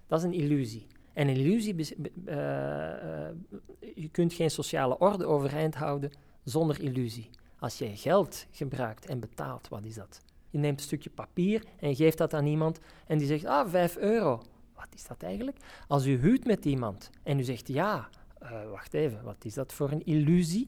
Dat 0.07 0.19
is 0.19 0.25
een 0.25 0.33
illusie. 0.33 0.87
En 1.13 1.27
een 1.27 1.35
illusie, 1.35 1.75
eh, 2.25 2.35
je 3.95 4.09
kunt 4.11 4.33
geen 4.33 4.51
sociale 4.51 4.97
orde 4.97 5.25
overeind 5.25 5.75
houden 5.75 6.11
zonder 6.43 6.81
illusie. 6.81 7.29
Als 7.59 7.77
je 7.77 7.97
geld 7.97 8.45
gebruikt 8.51 9.05
en 9.05 9.19
betaalt, 9.19 9.67
wat 9.67 9.83
is 9.83 9.95
dat? 9.95 10.21
Je 10.49 10.57
neemt 10.57 10.79
een 10.79 10.85
stukje 10.85 11.09
papier 11.09 11.63
en 11.79 11.95
geeft 11.95 12.17
dat 12.17 12.33
aan 12.33 12.45
iemand 12.45 12.79
en 13.07 13.17
die 13.17 13.27
zegt, 13.27 13.45
ah, 13.45 13.69
5 13.69 13.97
euro. 13.97 14.41
Wat 14.75 14.87
is 14.95 15.07
dat 15.07 15.23
eigenlijk? 15.23 15.57
Als 15.87 16.05
u 16.05 16.17
huwt 16.17 16.45
met 16.45 16.65
iemand 16.65 17.09
en 17.23 17.39
u 17.39 17.43
zegt, 17.43 17.67
ja, 17.67 18.09
wacht 18.71 18.93
even, 18.93 19.23
wat 19.23 19.45
is 19.45 19.53
dat 19.53 19.73
voor 19.73 19.91
een 19.91 20.05
illusie? 20.05 20.67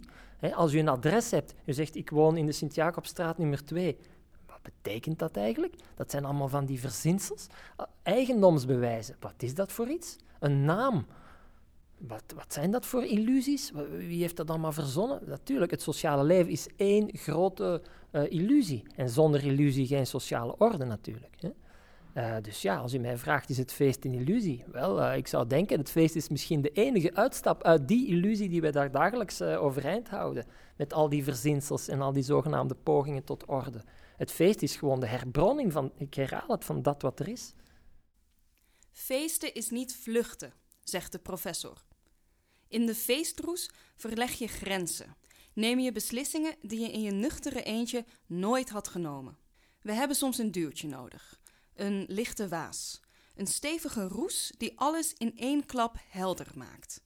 Als 0.50 0.74
u 0.74 0.80
een 0.80 0.88
adres 0.88 1.32
hebt, 1.32 1.54
u 1.66 1.74
zegt, 1.74 1.96
ik 1.96 2.10
woon 2.10 2.38
in 2.38 2.46
de 2.46 2.52
Sint-Jacobstraat 2.52 3.38
nummer 3.38 3.64
2. 3.64 3.98
Wat 4.48 4.62
betekent 4.62 5.20
dat 5.20 5.38
eigenlijk? 5.38 5.76
Dat 5.96 6.12
zijn 6.12 6.26
allemaal 6.26 6.48
van 6.48 6.66
die 6.66 6.80
verzinsels. 6.80 7.48
Ah, 7.76 7.88
eigendomsbewijzen, 8.04 9.16
wat 9.20 9.34
is 9.38 9.54
dat 9.54 9.72
voor 9.72 9.90
iets? 9.90 10.18
Een 10.40 10.66
naam. 10.66 11.06
Wat, 11.98 12.24
wat 12.36 12.54
zijn 12.54 12.72
dat 12.72 12.86
voor 12.86 13.04
illusies? 13.04 13.72
Wie 13.98 14.22
heeft 14.22 14.38
dat 14.38 14.50
allemaal 14.50 14.72
verzonnen? 14.72 15.22
Natuurlijk, 15.26 15.72
het 15.72 15.82
sociale 15.82 16.24
leven 16.24 16.52
is 16.52 16.68
één 16.76 17.10
grote 17.14 17.82
eh, 18.12 18.32
illusie. 18.32 18.84
En 18.96 19.10
zonder 19.10 19.46
illusie 19.46 19.88
geen 19.88 20.08
sociale 20.08 20.56
orde 20.58 20.86
natuurlijk. 20.86 21.36
Eh, 22.14 22.36
dus 22.42 22.62
ja, 22.62 22.78
als 22.78 22.94
u 22.94 22.98
mij 22.98 23.18
vraagt, 23.18 23.50
is 23.50 23.58
het 23.58 23.74
feest 23.74 24.06
een 24.06 24.14
illusie? 24.14 24.64
Wel, 24.68 25.02
eh, 25.02 25.18
ik 25.18 25.28
zou 25.28 25.48
denken, 25.48 25.78
het 25.78 25.90
feest 25.90 26.16
is 26.16 26.30
misschien 26.30 26.62
de 26.62 26.72
enige 26.72 27.16
uitstap 27.16 27.64
uit 27.64 27.88
die 27.88 28.08
illusie 28.08 28.50
die 28.50 28.62
wij 28.62 28.72
daar 28.72 28.92
dagelijks 28.92 29.40
eh, 29.40 29.64
overeind 29.64 30.10
houden. 30.10 30.46
Met 30.78 30.94
al 30.94 31.10
die 31.10 31.24
verzinsels 31.24 31.88
en 31.88 32.02
al 32.02 32.14
die 32.14 32.24
zogenaamde 32.24 32.76
pogingen 32.76 33.24
tot 33.24 33.46
orde. 33.46 33.84
Het 34.18 34.32
feest 34.32 34.62
is 34.62 34.76
gewoon 34.76 35.00
de 35.00 35.06
herbronning 35.06 35.72
van, 35.72 35.92
ik 35.98 36.14
herhaal 36.14 36.48
het, 36.48 36.66
van 36.66 36.82
dat 36.82 37.02
wat 37.02 37.20
er 37.20 37.28
is. 37.28 37.54
Feesten 38.92 39.54
is 39.54 39.70
niet 39.70 39.96
vluchten, 39.96 40.54
zegt 40.84 41.12
de 41.12 41.20
professor. 41.20 41.84
In 42.68 42.86
de 42.86 42.96
feestroes 42.96 43.70
verleg 43.96 44.32
je 44.32 44.48
grenzen. 44.48 45.16
Neem 45.54 45.80
je 45.80 45.92
beslissingen 45.92 46.56
die 46.62 46.80
je 46.80 46.92
in 46.92 47.02
je 47.02 47.12
nuchtere 47.12 47.64
eentje 47.64 48.06
nooit 48.26 48.70
had 48.70 48.88
genomen. 48.88 49.38
We 49.82 49.94
hebben 49.94 50.18
soms 50.18 50.38
een 50.38 50.52
duwtje 50.52 50.88
nodig. 50.88 51.41
Een 51.82 52.06
lichte 52.08 52.48
waas. 52.48 53.02
Een 53.36 53.48
stevige 53.48 54.08
roes 54.08 54.54
die 54.58 54.80
alles 54.80 55.14
in 55.14 55.38
één 55.38 55.66
klap 55.66 55.96
helder 56.10 56.48
maakt. 56.56 57.04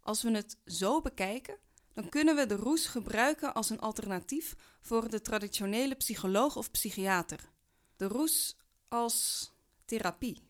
Als 0.00 0.22
we 0.22 0.30
het 0.30 0.58
zo 0.64 1.00
bekijken, 1.00 1.58
dan 1.94 2.08
kunnen 2.08 2.36
we 2.36 2.46
de 2.46 2.56
roes 2.56 2.86
gebruiken 2.86 3.54
als 3.54 3.70
een 3.70 3.80
alternatief 3.80 4.54
voor 4.80 5.10
de 5.10 5.20
traditionele 5.20 5.94
psycholoog 5.94 6.56
of 6.56 6.70
psychiater. 6.70 7.50
De 7.96 8.06
roes 8.06 8.56
als 8.88 9.50
therapie. 9.84 10.42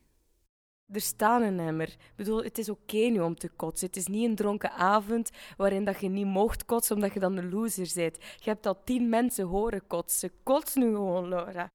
Er 0.91 1.01
staat 1.01 1.41
een 1.41 1.59
emmer. 1.59 1.89
Ik 1.89 2.13
bedoel, 2.15 2.43
het 2.43 2.57
is 2.57 2.69
oké 2.69 2.97
nu 2.97 3.19
om 3.19 3.35
te 3.35 3.49
kotsen. 3.49 3.87
Het 3.87 3.95
is 3.95 4.07
niet 4.07 4.29
een 4.29 4.35
dronken 4.35 4.71
avond 4.71 5.29
waarin 5.57 5.85
dat 5.85 5.99
je 5.99 6.09
niet 6.09 6.25
mocht 6.25 6.65
kotsen 6.65 6.95
omdat 6.95 7.13
je 7.13 7.19
dan 7.19 7.37
een 7.37 7.49
loser 7.49 7.91
bent. 7.95 8.17
Je 8.17 8.49
hebt 8.49 8.65
al 8.65 8.83
tien 8.83 9.09
mensen 9.09 9.45
horen 9.45 9.87
kotsen. 9.87 10.31
Kots 10.43 10.75
nu 10.75 10.93
gewoon, 10.93 11.27
Laura. 11.27 11.69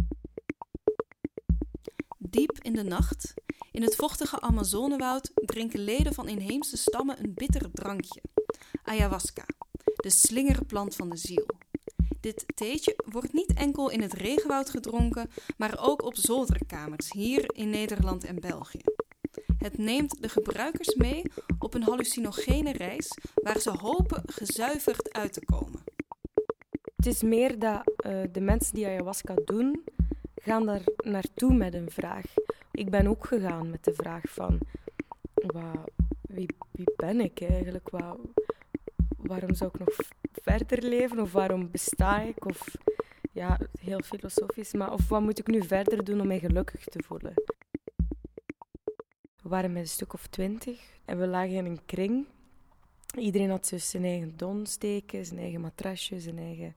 Diep 2.33 2.59
in 2.62 2.73
de 2.73 2.83
nacht, 2.83 3.35
in 3.73 3.83
het 3.83 3.97
vochtige 3.97 4.41
Amazonewoud, 4.41 5.31
drinken 5.35 5.81
leden 5.81 6.15
van 6.15 6.29
inheemse 6.29 6.77
stammen 6.77 7.19
een 7.19 7.35
bitter 7.35 7.71
drankje. 7.73 8.23
Ayahuasca, 8.83 9.45
de 9.97 10.11
slingerplant 10.11 10.95
van 10.95 11.11
de 11.11 11.17
ziel. 11.17 11.47
Dit 12.21 12.45
theetje 12.55 12.97
wordt 13.11 13.33
niet 13.33 13.53
enkel 13.55 13.91
in 13.91 14.01
het 14.03 14.12
regenwoud 14.12 14.71
gedronken, 14.71 15.31
maar 15.57 15.79
ook 15.81 16.03
op 16.03 16.17
zolderkamers 16.17 17.12
hier 17.12 17.55
in 17.55 17.71
Nederland 17.71 18.25
en 18.25 18.41
België. 18.41 18.85
Het 19.59 19.79
neemt 19.79 20.23
de 20.23 20.29
gebruikers 20.29 20.95
mee 20.95 21.23
op 21.59 21.75
een 21.75 21.83
hallucinogene 21.83 22.73
reis 22.73 23.19
waar 23.35 23.61
ze 23.61 23.71
hopen 23.71 24.23
gezuiverd 24.27 25.12
uit 25.12 25.33
te 25.33 25.45
komen. 25.45 25.83
Het 26.97 27.07
is 27.07 27.23
meer 27.23 27.59
dat 27.59 27.93
eh, 27.97 28.23
de 28.33 28.41
mensen 28.41 28.75
die 28.75 28.87
ayahuasca 28.87 29.35
doen, 29.45 29.85
gaan 30.43 30.67
daar 30.67 30.83
naartoe 30.97 31.55
met 31.55 31.75
een 31.75 31.91
vraag. 31.91 32.25
Ik 32.73 32.91
ben 32.91 33.07
ook 33.07 33.27
gegaan 33.27 33.71
met 33.71 33.85
de 33.85 33.95
vraag 33.95 34.23
van, 34.29 34.59
wa- 35.35 35.85
wie, 36.21 36.49
wie 36.71 36.93
ben 36.97 37.21
ik 37.21 37.41
eigenlijk? 37.41 37.91
Wa- 37.91 38.17
waarom 39.17 39.55
zou 39.55 39.71
ik 39.75 39.79
nog 39.79 39.97
verder 40.33 40.83
leven? 40.83 41.21
Of 41.21 41.33
waarom 41.33 41.71
besta 41.71 42.21
ik? 42.21 42.47
Of 42.47 42.77
ja, 43.33 43.59
heel 43.81 44.01
filosofisch, 44.01 44.73
maar 44.73 44.93
of 44.93 45.09
wat 45.09 45.21
moet 45.23 45.39
ik 45.39 45.47
nu 45.47 45.63
verder 45.67 46.05
doen 46.05 46.21
om 46.21 46.27
mij 46.27 46.39
gelukkig 46.39 46.85
te 46.85 47.03
voelen? 47.07 47.35
We 49.43 49.49
waren 49.49 49.73
met 49.73 49.83
een 49.83 49.89
stuk 49.89 50.13
of 50.13 50.27
twintig 50.27 50.81
en 51.05 51.19
we 51.19 51.27
lagen 51.27 51.55
in 51.55 51.65
een 51.65 51.85
kring. 51.87 52.27
Iedereen 53.19 53.51
had 53.51 53.69
dus 53.69 53.91
zijn 53.91 54.05
eigen 54.05 54.37
donsteken, 54.37 55.27
zijn 55.27 55.41
eigen 55.41 55.61
matrasje, 55.61 56.21
zijn 56.21 56.39
eigen 56.39 56.75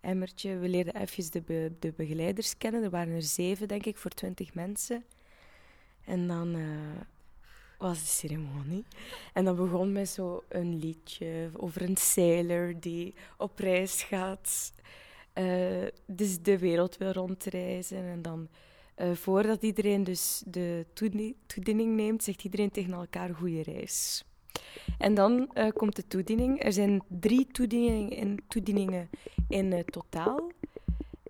emmertje. 0.00 0.58
We 0.58 0.68
leerden 0.68 0.96
even 0.96 1.30
de, 1.46 1.72
de 1.78 1.92
begeleiders 1.96 2.56
kennen. 2.58 2.82
Er 2.82 2.90
waren 2.90 3.14
er 3.14 3.22
zeven, 3.22 3.68
denk 3.68 3.84
ik, 3.86 3.96
voor 3.96 4.10
twintig 4.10 4.54
mensen. 4.54 5.04
En 6.04 6.26
dan 6.28 6.54
eh, 6.54 7.00
was 7.78 7.98
de 8.00 8.06
ceremonie. 8.06 8.84
En 9.32 9.44
dan 9.44 9.56
begon 9.56 9.92
met 9.92 10.08
zo 10.08 10.42
een 10.48 10.78
liedje 10.78 11.50
over 11.56 11.82
een 11.82 11.96
sailor 11.96 12.80
die 12.80 13.14
op 13.36 13.58
reis 13.58 14.02
gaat. 14.02 14.72
eh, 15.32 15.86
dus 16.06 16.42
de 16.42 16.58
wereld 16.58 16.96
wil 16.96 17.10
rondreizen. 17.12 18.02
En 18.04 18.22
dan, 18.22 18.48
eh, 18.94 19.12
voordat 19.12 19.62
iedereen 19.62 20.04
dus 20.04 20.42
de 20.46 20.86
toedie- 20.92 21.36
toediening 21.46 21.94
neemt, 21.96 22.22
zegt 22.24 22.44
iedereen 22.44 22.70
tegen 22.70 22.92
elkaar 22.92 23.34
goede 23.34 23.62
reis. 23.62 24.24
En 24.98 25.14
dan 25.14 25.50
eh, 25.52 25.68
komt 25.76 25.96
de 25.96 26.06
toediening. 26.06 26.64
Er 26.64 26.72
zijn 26.72 27.02
drie 27.08 27.46
toedieningen 27.46 28.10
in, 28.10 28.40
toedieningen 28.48 29.10
in 29.48 29.72
eh, 29.72 29.80
totaal. 29.84 30.50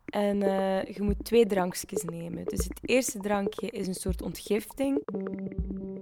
En 0.05 0.43
eh, 0.43 0.95
je 0.95 1.03
moet 1.03 1.25
twee 1.25 1.47
drankjes 1.47 2.03
nemen. 2.03 2.45
Dus 2.45 2.65
het 2.65 2.81
eerste 2.83 3.19
drankje 3.19 3.71
is 3.71 3.87
een 3.87 3.95
soort 3.95 4.23
ontgifting. 4.23 5.03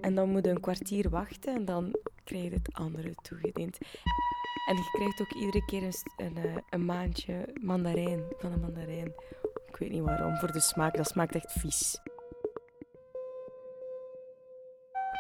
En 0.01 0.15
dan 0.15 0.31
moet 0.31 0.45
je 0.45 0.51
een 0.51 0.61
kwartier 0.61 1.11
wachten 1.11 1.55
en 1.55 1.65
dan 1.65 1.95
krijg 2.25 2.45
je 2.45 2.51
het 2.51 2.73
andere 2.73 3.15
toegediend. 3.23 3.79
En 4.69 4.77
je 4.77 4.91
krijgt 4.93 5.21
ook 5.21 5.33
iedere 5.33 5.65
keer 5.65 5.83
een, 5.83 5.95
een, 6.17 6.63
een 6.71 6.85
maandje 6.85 7.55
mandarijn 7.61 8.23
van 8.39 8.53
een 8.53 8.61
mandarijn. 8.61 9.13
Ik 9.69 9.77
weet 9.77 9.91
niet 9.91 10.03
waarom, 10.03 10.37
voor 10.37 10.53
de 10.53 10.61
smaak. 10.61 10.97
Dat 10.97 11.09
smaakt 11.09 11.35
echt 11.35 11.53
vies. 11.53 12.01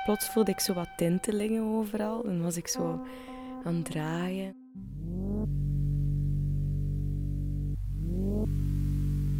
Plots 0.09 0.29
voelde 0.29 0.51
ik 0.51 0.61
zo 0.61 0.75
wat 0.75 0.89
tintelingen 0.97 1.63
overal. 1.63 2.25
En 2.25 2.43
was 2.43 2.57
ik 2.57 2.69
zo 2.69 3.01
aan 3.65 3.75
het 3.75 3.85
draaien. 3.85 4.55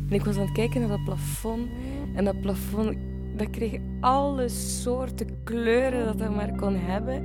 En 0.09 0.15
ik 0.15 0.25
was 0.25 0.37
aan 0.37 0.43
het 0.43 0.53
kijken 0.53 0.81
naar 0.81 0.89
dat 0.89 1.05
plafond. 1.05 1.69
En 2.15 2.25
dat 2.25 2.41
plafond, 2.41 2.97
dat 3.37 3.51
kreeg 3.51 3.81
alle 4.01 4.49
soorten 4.49 5.43
kleuren 5.45 6.05
dat 6.05 6.21
het 6.21 6.35
maar 6.35 6.57
kon 6.57 6.75
hebben. 6.75 7.17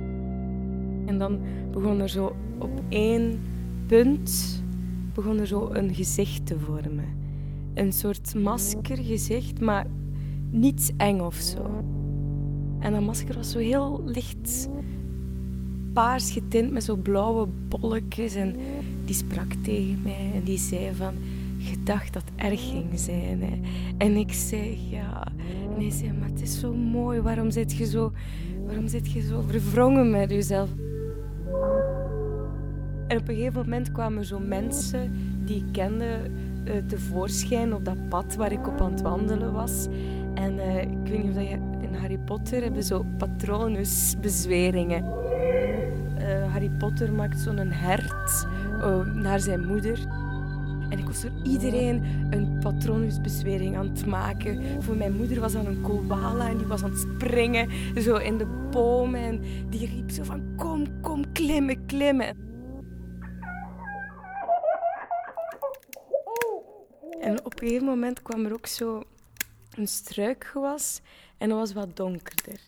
En 1.06 1.18
dan 1.18 1.40
begon 1.70 2.00
er 2.00 2.08
zo 2.08 2.36
op 2.58 2.80
één 2.88 3.42
punt 3.86 4.62
begon 5.14 5.38
er 5.38 5.46
zo 5.46 5.68
een 5.72 5.94
gezicht 5.94 6.46
te 6.46 6.58
vormen. 6.58 7.16
Een 7.74 7.92
soort 7.92 8.34
maskergezicht, 8.34 9.60
maar 9.60 9.86
niets 10.50 10.90
eng 10.96 11.20
of 11.20 11.34
zo. 11.34 11.84
En 12.84 12.92
dat 12.92 13.02
masker 13.02 13.34
was 13.34 13.50
zo 13.50 13.58
heel 13.58 14.02
licht 14.04 14.68
paars 15.92 16.30
getint 16.30 16.70
met 16.70 16.84
zo 16.84 16.96
blauwe 16.96 17.48
bolletjes. 17.68 18.34
En 18.34 18.56
die 19.04 19.14
sprak 19.14 19.52
tegen 19.62 20.02
mij 20.02 20.30
en 20.34 20.42
die 20.42 20.58
zei 20.58 20.94
van... 20.94 21.14
Je 21.56 21.82
dacht 21.84 22.12
dat 22.12 22.24
erg 22.36 22.70
ging 22.70 22.98
zijn. 22.98 23.42
Hè? 23.42 23.60
En 23.98 24.16
ik 24.16 24.32
zei 24.32 24.78
ja. 24.90 25.26
En 25.74 25.80
hij 25.80 25.90
zei, 25.90 26.12
maar 26.12 26.28
het 26.28 26.42
is 26.42 26.60
zo 26.60 26.74
mooi. 26.74 27.20
Waarom 27.20 27.50
zit 27.50 27.72
je 27.72 27.86
zo, 27.86 28.12
waarom 28.66 28.88
zit 28.88 29.12
je 29.12 29.20
zo 29.20 29.44
verwrongen 29.48 30.10
met 30.10 30.30
jezelf? 30.30 30.68
En 33.08 33.18
op 33.18 33.28
een 33.28 33.34
gegeven 33.34 33.60
moment 33.60 33.92
kwamen 33.92 34.24
zo 34.24 34.38
mensen 34.38 35.12
die 35.44 35.56
ik 35.56 35.72
kende 35.72 36.30
uh, 36.64 36.72
tevoorschijn 36.86 37.74
op 37.74 37.84
dat 37.84 38.08
pad 38.08 38.34
waar 38.34 38.52
ik 38.52 38.66
op 38.66 38.80
aan 38.80 38.90
het 38.90 39.02
wandelen 39.02 39.52
was. 39.52 39.86
En 40.34 40.54
uh, 40.54 40.80
ik 40.80 40.88
weet 41.04 41.24
niet 41.24 41.36
of 41.36 41.42
je 41.42 41.58
in 41.80 41.94
Harry 41.94 42.18
Potter 42.18 42.62
hebben 42.62 42.82
zo 42.82 43.04
patronusbezweringen. 43.18 45.04
Uh, 46.18 46.52
Harry 46.52 46.70
Potter 46.78 47.12
maakt 47.12 47.38
zo'n 47.38 47.58
hert 47.58 48.46
naar 49.14 49.40
zijn 49.40 49.66
moeder. 49.66 49.98
En 50.88 50.98
ik 50.98 51.06
was 51.06 51.20
voor 51.20 51.30
iedereen 51.42 52.02
een 52.30 52.58
patronusbezwering 52.58 53.76
aan 53.76 53.88
het 53.88 54.06
maken. 54.06 54.82
Voor 54.82 54.96
mijn 54.96 55.16
moeder 55.16 55.40
was 55.40 55.52
dat 55.52 55.66
een 55.66 55.80
koala 55.80 56.48
en 56.48 56.56
die 56.56 56.66
was 56.66 56.82
aan 56.82 56.90
het 56.90 56.98
springen 57.14 57.70
zo 58.02 58.16
in 58.16 58.38
de 58.38 58.46
bomen. 58.70 59.20
En 59.20 59.40
die 59.68 59.86
riep 59.86 60.10
zo 60.10 60.22
van 60.22 60.42
kom, 60.56 61.00
kom, 61.00 61.32
klimmen, 61.32 61.86
klimmen. 61.86 62.36
En 67.20 67.44
op 67.44 67.52
een 67.52 67.68
gegeven 67.68 67.86
moment 67.86 68.22
kwam 68.22 68.44
er 68.44 68.52
ook 68.52 68.66
zo 68.66 69.02
een 69.76 69.88
struikgewas 69.88 71.00
en 71.38 71.48
dat 71.48 71.58
was 71.58 71.72
wat 71.72 71.96
donkerder. 71.96 72.60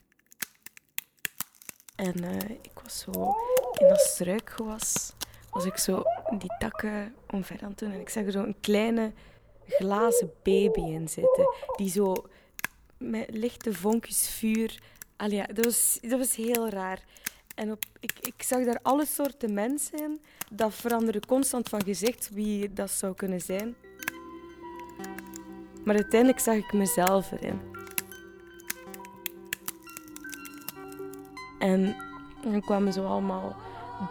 En 1.96 2.24
uh, 2.24 2.50
ik 2.62 2.80
was 2.82 2.98
zo 2.98 3.34
in 3.78 3.88
dat 3.88 4.00
struikgewas, 4.00 5.12
was 5.50 5.64
ik 5.64 5.76
zo 5.76 6.02
die 6.38 6.54
takken 6.58 7.14
omver 7.30 7.62
aan 7.62 7.68
het 7.70 7.78
doen 7.78 7.92
en 7.92 8.00
ik 8.00 8.08
zag 8.08 8.24
er 8.24 8.32
zo 8.32 8.42
een 8.42 8.60
kleine 8.60 9.12
glazen 9.68 10.32
baby 10.42 10.80
in 10.80 11.08
zitten, 11.08 11.54
die 11.76 11.90
zo 11.90 12.26
met 12.98 13.30
lichte 13.30 13.74
vonkjes 13.74 14.28
vuur... 14.28 14.82
Allee, 15.16 15.46
dat, 15.52 15.64
was, 15.64 15.98
dat 16.02 16.18
was 16.18 16.34
heel 16.34 16.68
raar. 16.68 17.04
En 17.54 17.70
op, 17.70 17.84
ik, 18.00 18.12
ik 18.20 18.42
zag 18.42 18.64
daar 18.64 18.78
alle 18.82 19.06
soorten 19.06 19.54
mensen 19.54 19.98
in. 19.98 20.20
Dat 20.50 20.74
veranderde 20.74 21.20
constant 21.26 21.68
van 21.68 21.84
gezicht 21.84 22.30
wie 22.32 22.72
dat 22.72 22.90
zou 22.90 23.14
kunnen 23.14 23.40
zijn. 23.40 23.76
Maar 25.86 25.94
uiteindelijk 25.94 26.40
zag 26.40 26.54
ik 26.54 26.72
mezelf 26.72 27.32
erin. 27.32 27.60
En 31.58 31.96
dan 32.42 32.60
kwamen 32.60 32.92
zo 32.92 33.06
allemaal 33.06 33.56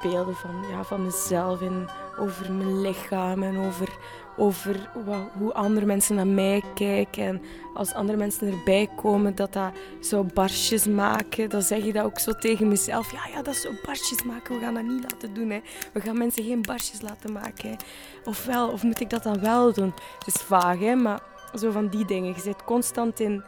beelden 0.01 0.35
van, 0.35 0.65
ja, 0.69 0.83
van 0.83 1.03
mezelf 1.03 1.61
in, 1.61 1.87
over 2.19 2.51
mijn 2.51 2.81
lichaam 2.81 3.43
en 3.43 3.57
over, 3.57 3.97
over 4.37 4.89
hoe 5.37 5.53
andere 5.53 5.85
mensen 5.85 6.15
naar 6.15 6.27
mij 6.27 6.63
kijken. 6.75 7.23
En 7.25 7.41
als 7.73 7.93
andere 7.93 8.17
mensen 8.17 8.51
erbij 8.51 8.89
komen, 8.95 9.35
dat 9.35 9.53
dat 9.53 9.71
zou 9.99 10.27
barsjes 10.33 10.85
maken. 10.85 11.49
Dan 11.49 11.61
zeg 11.61 11.83
je 11.83 11.93
dat 11.93 12.05
ook 12.05 12.19
zo 12.19 12.31
tegen 12.31 12.67
mezelf. 12.67 13.11
Ja, 13.11 13.27
ja, 13.33 13.41
dat 13.41 13.55
zou 13.55 13.75
barsjes 13.85 14.23
maken. 14.23 14.55
We 14.55 14.61
gaan 14.61 14.73
dat 14.73 14.83
niet 14.83 15.03
laten 15.03 15.33
doen. 15.33 15.49
Hè. 15.49 15.61
We 15.93 16.01
gaan 16.01 16.17
mensen 16.17 16.43
geen 16.43 16.61
barsjes 16.61 17.01
laten 17.01 17.31
maken. 17.31 17.69
Hè. 17.69 17.75
Of 18.25 18.45
wel, 18.45 18.69
of 18.69 18.83
moet 18.83 18.99
ik 18.99 19.09
dat 19.09 19.23
dan 19.23 19.39
wel 19.39 19.73
doen? 19.73 19.93
Het 20.17 20.27
is 20.27 20.41
vaag, 20.41 20.79
hè, 20.79 20.95
maar 20.95 21.33
zo 21.57 21.71
van 21.71 21.87
die 21.87 22.05
dingen. 22.05 22.33
Je 22.33 22.39
zit 22.39 22.63
constant 22.63 23.19
in, 23.19 23.43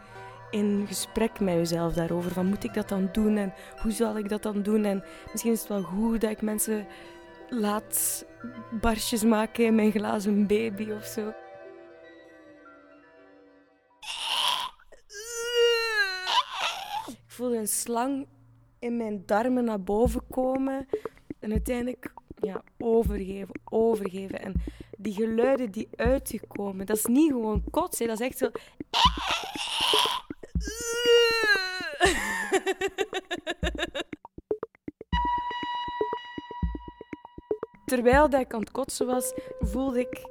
in 0.51 0.85
gesprek 0.87 1.39
met 1.39 1.53
jezelf 1.53 1.93
daarover. 1.93 2.31
Van 2.31 2.45
moet 2.45 2.63
ik 2.63 2.73
dat 2.73 2.89
dan 2.89 3.09
doen 3.11 3.37
en 3.37 3.53
hoe 3.81 3.91
zal 3.91 4.17
ik 4.17 4.29
dat 4.29 4.43
dan 4.43 4.61
doen? 4.61 4.83
En 4.83 5.03
misschien 5.31 5.51
is 5.51 5.59
het 5.59 5.69
wel 5.69 5.81
goed 5.81 6.21
dat 6.21 6.31
ik 6.31 6.41
mensen 6.41 6.87
laat 7.49 8.25
barsjes 8.81 9.23
maken 9.23 9.65
in 9.65 9.75
mijn 9.75 9.91
glazen 9.91 10.47
baby 10.47 10.91
of 10.91 11.05
zo. 11.05 11.33
Ik 17.07 17.33
voelde 17.33 17.57
een 17.57 17.67
slang 17.67 18.27
in 18.79 18.97
mijn 18.97 19.23
darmen 19.25 19.63
naar 19.63 19.81
boven 19.81 20.21
komen. 20.29 20.87
En 21.39 21.51
uiteindelijk 21.51 22.11
ja, 22.39 22.63
overgeven, 22.77 23.59
overgeven. 23.63 24.41
En 24.41 24.53
die 24.97 25.13
geluiden 25.13 25.71
die 25.71 25.87
uit 25.95 26.29
je 26.31 26.39
komen, 26.47 26.85
dat 26.85 26.97
is 26.97 27.05
niet 27.05 27.31
gewoon 27.31 27.63
kotsen, 27.69 28.07
dat 28.07 28.19
is 28.19 28.27
echt 28.27 28.37
zo... 28.37 28.49
Terwijl 37.85 38.29
dat 38.29 38.41
ik 38.41 38.53
aan 38.53 38.59
het 38.59 38.71
kotsen 38.71 39.05
was, 39.05 39.33
voelde 39.59 39.99
ik 39.99 40.25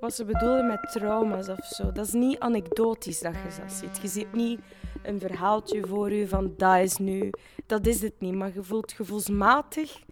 wat 0.00 0.14
ze 0.14 0.24
bedoelden 0.24 0.66
met 0.66 0.92
trauma's 0.92 1.48
of 1.48 1.64
zo. 1.64 1.92
Dat 1.92 2.06
is 2.06 2.12
niet 2.12 2.38
anekdotisch 2.38 3.20
dat 3.20 3.34
je 3.34 3.60
dat 3.60 3.72
ziet. 3.72 3.98
Je 4.02 4.08
ziet 4.08 4.32
niet 4.32 4.60
een 5.02 5.20
verhaaltje 5.20 5.86
voor 5.86 6.12
je 6.12 6.28
van 6.28 6.54
dat 6.56 6.78
is 6.78 6.96
nu. 6.96 7.30
Dat 7.66 7.86
is 7.86 8.02
het 8.02 8.14
niet, 8.18 8.34
maar 8.34 8.50
je 8.54 8.62
voelt 8.62 8.92
gevoelsmatig 8.92 10.02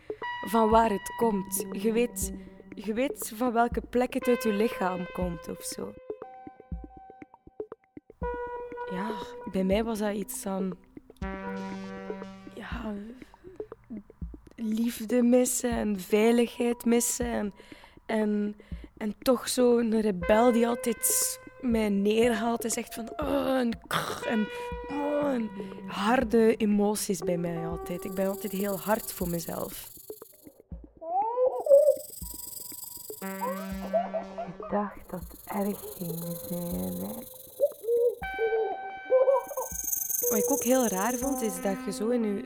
van 0.47 0.71
waar 0.71 0.91
het 0.91 1.15
komt. 1.17 1.67
Je 1.73 1.93
weet, 1.93 2.33
je 2.85 2.95
weet 2.95 3.33
van 3.35 3.53
welke 3.53 3.81
plek 3.81 4.15
het 4.15 4.29
uit 4.29 4.43
je 4.43 4.53
lichaam 4.53 5.07
komt 5.13 5.49
of 5.49 5.65
zo. 5.65 5.93
Ja, 8.91 9.11
bij 9.53 9.65
mij 9.65 9.85
was 9.85 9.99
dat 9.99 10.15
iets 10.15 10.39
van. 10.39 10.77
Ja, 12.55 12.95
liefde 14.57 15.23
missen 15.23 15.71
en 15.71 16.01
veiligheid 16.01 16.85
missen. 16.85 17.27
En, 17.27 17.55
en, 18.07 18.57
en 18.97 19.15
toch 19.19 19.49
zo'n 19.49 20.01
rebel 20.01 20.53
die 20.53 20.67
altijd 20.67 21.41
mij 21.61 21.89
neerhaalt 21.89 22.65
en 22.65 22.71
zegt 22.71 22.95
van... 22.95 23.11
Oh, 23.17 23.59
en, 23.59 23.79
en, 24.29 24.49
oh, 24.89 25.33
en 25.33 25.51
harde 25.87 26.57
emoties 26.57 27.19
bij 27.19 27.39
mij 27.39 27.67
altijd. 27.67 28.05
Ik 28.05 28.15
ben 28.15 28.29
altijd 28.29 28.53
heel 28.53 28.79
hard 28.79 29.13
voor 29.13 29.29
mezelf. 29.29 29.96
Ik 33.21 34.71
dacht 34.71 35.11
dat 35.11 35.21
het 35.21 35.41
erg 35.45 35.79
ging 35.97 36.39
zijn. 36.49 36.99
Wat 40.29 40.39
ik 40.39 40.51
ook 40.51 40.63
heel 40.63 40.87
raar 40.87 41.15
vond, 41.15 41.43
is 41.43 41.63
dat 41.63 41.77
je 41.85 41.93
zo 41.93 42.09
in 42.09 42.23
je 42.23 42.45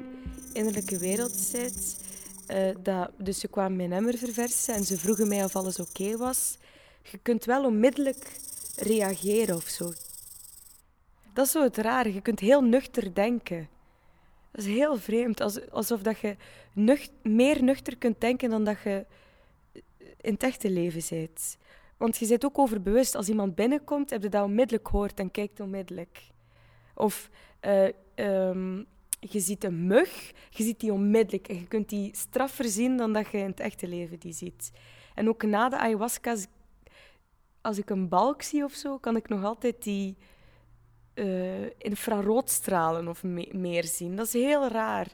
innerlijke 0.53 0.99
wereld 0.99 1.33
zit. 1.33 1.99
Uh, 2.49 2.71
dat, 2.83 3.11
dus 3.17 3.41
ze 3.41 3.49
kwamen 3.49 3.77
mijn 3.77 3.89
nummer 3.89 4.19
verversen 4.19 4.75
en 4.75 4.85
ze 4.85 4.99
vroegen 4.99 5.29
mij 5.29 5.45
of 5.45 5.57
alles 5.57 5.81
oké 5.81 6.17
was. 6.17 6.59
Je 7.03 7.19
kunt 7.19 7.45
wel 7.45 7.65
onmiddellijk 7.65 8.33
reageren 8.77 9.57
of 9.57 9.69
zo. 9.69 9.93
Dat 11.33 11.47
is 11.47 11.53
zo 11.53 11.63
het 11.63 11.77
rare. 11.77 12.15
Je 12.15 12.21
kunt 12.21 12.41
heel 12.41 12.63
nuchter 12.63 13.15
denken. 13.15 13.69
Dat 14.53 14.65
is 14.65 14.71
heel 14.71 14.97
vreemd. 14.97 15.71
alsof 15.71 16.03
dat 16.03 16.19
je 16.19 16.37
meer 17.23 17.63
nuchter 17.63 17.97
kunt 17.97 18.21
denken 18.21 18.51
dan 18.51 18.65
dat 18.65 18.77
je 18.85 19.07
in 20.21 20.33
het 20.33 20.43
echte 20.43 20.71
leven 20.71 21.03
bent. 21.11 21.59
Want 21.97 22.17
je 22.17 22.27
bent 22.27 22.45
ook 22.45 22.59
overbewust. 22.59 23.15
Als 23.15 23.29
iemand 23.29 23.55
binnenkomt, 23.55 24.11
heb 24.11 24.23
je 24.23 24.29
dat 24.29 24.45
onmiddellijk 24.45 24.87
hoort 24.87 25.19
en 25.19 25.31
kijkt 25.31 25.61
onmiddellijk. 25.61 26.23
Of 26.95 27.31
uh, 27.61 27.89
um, 28.15 28.87
je 29.21 29.41
ziet 29.41 29.65
een 29.65 29.87
mug, 29.87 30.33
je 30.51 30.63
ziet 30.63 30.81
die 30.81 30.93
onmiddellijk. 30.93 31.49
En 31.49 31.55
je 31.55 31.67
kunt 31.67 31.89
die 31.89 32.17
straffer 32.17 32.65
zien 32.65 32.97
dan 32.97 33.13
dat 33.13 33.31
je 33.31 33.39
in 33.39 33.47
het 33.47 33.61
echte 33.61 33.89
leven 33.89 34.19
die 34.19 34.33
ziet. 34.33 34.73
En 35.15 35.29
ook 35.29 35.43
na 35.43 35.69
de 35.69 35.79
ayahuasca, 35.79 36.37
als 37.61 37.79
ik 37.79 37.91
een 37.91 38.09
balk 38.09 38.43
zie 38.43 38.65
of 38.65 38.73
zo, 38.73 38.99
kan 38.99 39.17
ik 39.17 39.29
nog 39.29 39.45
altijd 39.45 39.83
die 39.83 40.17
uh, 41.15 41.65
infraroodstralen 41.79 43.09
of 43.09 43.23
meer 43.53 43.85
zien. 43.85 44.17
Dat 44.17 44.27
is 44.27 44.33
heel 44.33 44.69
raar. 44.69 45.09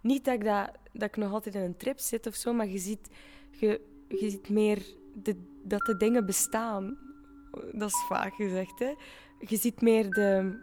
Niet 0.00 0.24
dat 0.24 0.34
ik, 0.34 0.44
dat, 0.44 0.70
dat 0.92 1.08
ik 1.08 1.16
nog 1.16 1.32
altijd 1.32 1.54
in 1.54 1.60
een 1.60 1.76
trip 1.76 1.98
zit 1.98 2.26
of 2.26 2.34
zo, 2.34 2.52
maar 2.52 2.68
je 2.68 2.78
ziet, 2.78 3.08
je, 3.50 3.80
je 4.08 4.30
ziet 4.30 4.48
meer 4.48 4.82
de, 5.14 5.36
dat 5.62 5.86
de 5.86 5.96
dingen 5.96 6.26
bestaan. 6.26 6.98
Dat 7.72 7.88
is 7.88 8.04
vaak 8.08 8.34
gezegd, 8.34 8.78
hè. 8.78 8.94
Je 9.38 9.56
ziet 9.56 9.80
meer 9.80 10.10
de... 10.10 10.58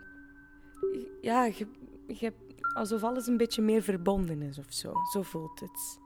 Ja, 1.21 1.45
je, 1.45 1.67
je 2.07 2.33
alsof 2.73 3.03
alles 3.03 3.27
een 3.27 3.37
beetje 3.37 3.61
meer 3.61 3.81
verbonden 3.81 4.41
is 4.41 4.57
of 4.57 4.73
zo. 4.73 4.93
Zo 5.11 5.21
voelt 5.21 5.59
het. 5.59 5.99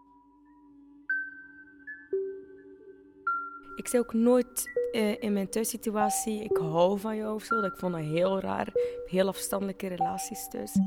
Ik 3.75 3.87
zei 3.87 4.03
ook 4.03 4.13
nooit 4.13 4.69
eh, 4.91 5.23
in 5.23 5.33
mijn 5.33 5.49
thuissituatie, 5.49 6.43
ik 6.43 6.57
hou 6.57 6.99
van 6.99 7.15
jou 7.15 7.33
of 7.35 7.43
zo. 7.43 7.61
Dat 7.61 7.71
ik 7.71 7.79
vond 7.79 7.93
dat 7.93 8.03
heel 8.03 8.39
raar. 8.39 8.71
Heel 9.05 9.27
afstandelijke 9.27 9.87
relaties 9.87 10.47
thuis. 10.47 10.79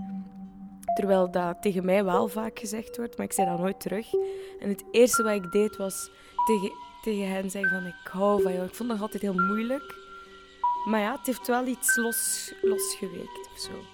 Terwijl 0.94 1.30
dat 1.30 1.62
tegen 1.62 1.84
mij 1.84 2.04
wel 2.04 2.28
vaak 2.28 2.58
gezegd 2.58 2.96
wordt, 2.96 3.16
maar 3.16 3.26
ik 3.26 3.32
zei 3.32 3.48
dat 3.48 3.58
nooit 3.58 3.80
terug. 3.80 4.14
En 4.60 4.68
het 4.68 4.84
eerste 4.90 5.22
wat 5.22 5.32
ik 5.32 5.52
deed 5.52 5.76
was 5.76 6.10
tegen, 6.44 6.72
tegen 7.02 7.28
hen 7.28 7.50
zeggen 7.50 7.70
van 7.70 7.86
ik 7.86 8.10
hou 8.12 8.42
van 8.42 8.52
jou. 8.52 8.66
Ik 8.66 8.74
vond 8.74 8.88
dat 8.88 9.00
altijd 9.00 9.22
heel 9.22 9.34
moeilijk. 9.34 9.94
Maar 10.84 11.00
ja, 11.00 11.12
het 11.16 11.26
heeft 11.26 11.46
wel 11.46 11.66
iets 11.66 11.96
los, 11.96 12.52
losgeweekt 12.62 13.48
of 13.52 13.58
zo. 13.58 13.84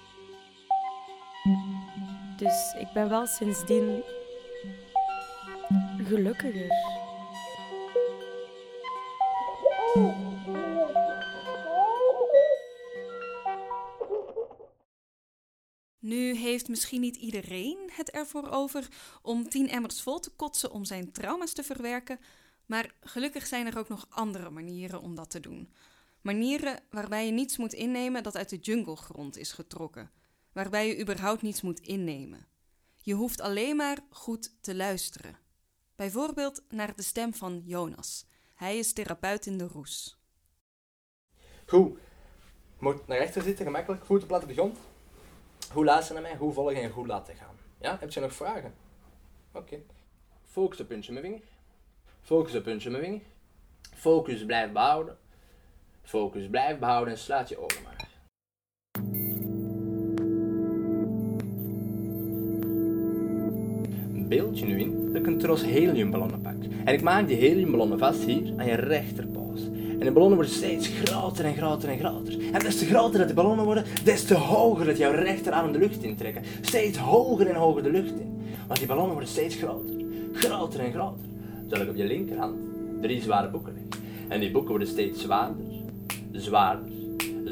Dus 2.37 2.73
ik 2.79 2.87
ben 2.93 3.09
wel 3.09 3.27
sindsdien 3.27 4.03
gelukkiger. 6.07 6.67
Heeft 16.59 16.71
misschien 16.71 17.01
niet 17.01 17.15
iedereen 17.15 17.77
het 17.91 18.09
ervoor 18.09 18.49
over 18.49 18.87
om 19.21 19.49
tien 19.49 19.69
emmers 19.69 20.01
vol 20.01 20.19
te 20.19 20.29
kotsen 20.29 20.71
om 20.71 20.85
zijn 20.85 21.11
trauma's 21.11 21.53
te 21.53 21.63
verwerken, 21.63 22.19
maar 22.65 22.93
gelukkig 23.01 23.47
zijn 23.47 23.67
er 23.67 23.77
ook 23.77 23.89
nog 23.89 24.05
andere 24.09 24.49
manieren 24.49 25.01
om 25.01 25.15
dat 25.15 25.29
te 25.29 25.39
doen. 25.39 25.73
Manieren 26.21 26.79
waarbij 26.89 27.25
je 27.25 27.31
niets 27.31 27.57
moet 27.57 27.73
innemen 27.73 28.23
dat 28.23 28.35
uit 28.35 28.49
de 28.49 28.57
junglegrond 28.57 29.37
is 29.37 29.51
getrokken, 29.51 30.11
waarbij 30.53 30.87
je 30.87 31.01
überhaupt 31.01 31.41
niets 31.41 31.61
moet 31.61 31.79
innemen. 31.79 32.47
Je 32.95 33.13
hoeft 33.13 33.41
alleen 33.41 33.75
maar 33.75 33.97
goed 34.09 34.53
te 34.61 34.75
luisteren. 34.75 35.37
Bijvoorbeeld 35.95 36.61
naar 36.69 36.95
de 36.95 37.03
stem 37.03 37.33
van 37.33 37.61
Jonas. 37.65 38.25
Hij 38.55 38.77
is 38.77 38.93
therapeut 38.93 39.45
in 39.45 39.57
de 39.57 39.67
Roes. 39.67 40.17
Goed. 41.65 41.97
Moet 42.79 43.07
naar 43.07 43.17
rechter 43.17 43.41
zitten, 43.41 43.65
gemakkelijk. 43.65 44.05
Voeten 44.05 44.27
plat 44.27 44.43
op 44.43 44.47
de. 44.47 44.71
Hoe 45.73 45.85
luisteren 45.85 46.21
naar 46.21 46.31
mij, 46.31 46.39
hoe 46.39 46.53
volgen 46.53 46.81
en 46.81 46.91
hoe 46.91 47.07
laten 47.07 47.35
gaan. 47.35 47.55
Ja, 47.81 47.97
heb 47.99 48.11
je 48.11 48.19
nog 48.19 48.33
vragen? 48.33 48.73
Oké. 49.51 49.79
Focus 50.45 50.79
op 50.79 50.87
puntje 50.87 51.13
met 51.13 51.23
vinger. 51.23 51.41
Focus 52.21 52.55
op 52.55 52.63
puntje 52.63 52.89
met 52.89 53.01
vinger. 53.01 53.21
Focus 53.95 54.45
blijf 54.45 54.71
behouden. 54.71 55.17
Focus 56.01 56.49
blijf 56.49 56.79
behouden 56.79 57.13
en 57.13 57.19
sluit 57.19 57.49
je 57.49 57.57
ogen 57.57 57.83
maar. 57.83 58.07
Beeld 64.27 64.59
je 64.59 64.65
nu 64.65 64.79
in 64.79 65.05
dat 65.05 65.15
ik 65.15 65.27
een 65.27 65.37
tros 65.37 65.61
heliumballonnen 65.61 66.41
pak. 66.41 66.63
En 66.85 66.93
ik 66.93 67.01
maak 67.01 67.27
die 67.27 67.37
heliumballonnen 67.37 67.99
vast 67.99 68.23
hier 68.23 68.53
aan 68.57 68.65
je 68.65 68.75
rechterpols. 68.75 69.61
En 69.99 70.05
de 70.05 70.11
ballonnen 70.11 70.37
worden 70.37 70.55
steeds 70.55 70.87
groter 70.87 71.45
en 71.45 71.55
groter 71.55 71.89
en 71.89 71.99
groter. 71.99 72.53
En 72.53 72.59
des 72.59 72.77
te 72.77 72.85
groter 72.85 73.17
dat 73.17 73.27
die 73.27 73.35
ballonnen 73.35 73.65
worden, 73.65 73.83
des 74.03 74.23
te 74.23 74.35
hoger 74.35 74.85
dat 74.85 74.97
jouw 74.97 75.11
rechterarm 75.11 75.71
de 75.71 75.77
lucht 75.77 76.03
intrekken. 76.03 76.43
Steeds 76.61 76.97
hoger 76.97 77.47
en 77.47 77.55
hoger 77.55 77.83
de 77.83 77.91
lucht 77.91 78.19
in. 78.19 78.41
Want 78.67 78.79
die 78.79 78.87
ballonnen 78.87 79.13
worden 79.13 79.29
steeds 79.29 79.55
groter. 79.55 79.95
Groter 80.33 80.79
en 80.79 80.91
groter. 80.91 81.25
Zal 81.67 81.81
ik 81.81 81.89
op 81.89 81.95
je 81.95 82.05
linkerhand 82.05 82.55
drie 83.01 83.21
zware 83.21 83.49
boeken 83.49 83.73
leggen. 83.73 84.03
En 84.27 84.39
die 84.39 84.51
boeken 84.51 84.69
worden 84.69 84.87
steeds 84.87 85.21
zwaarder, 85.21 85.65
zwaarder, 86.31 86.91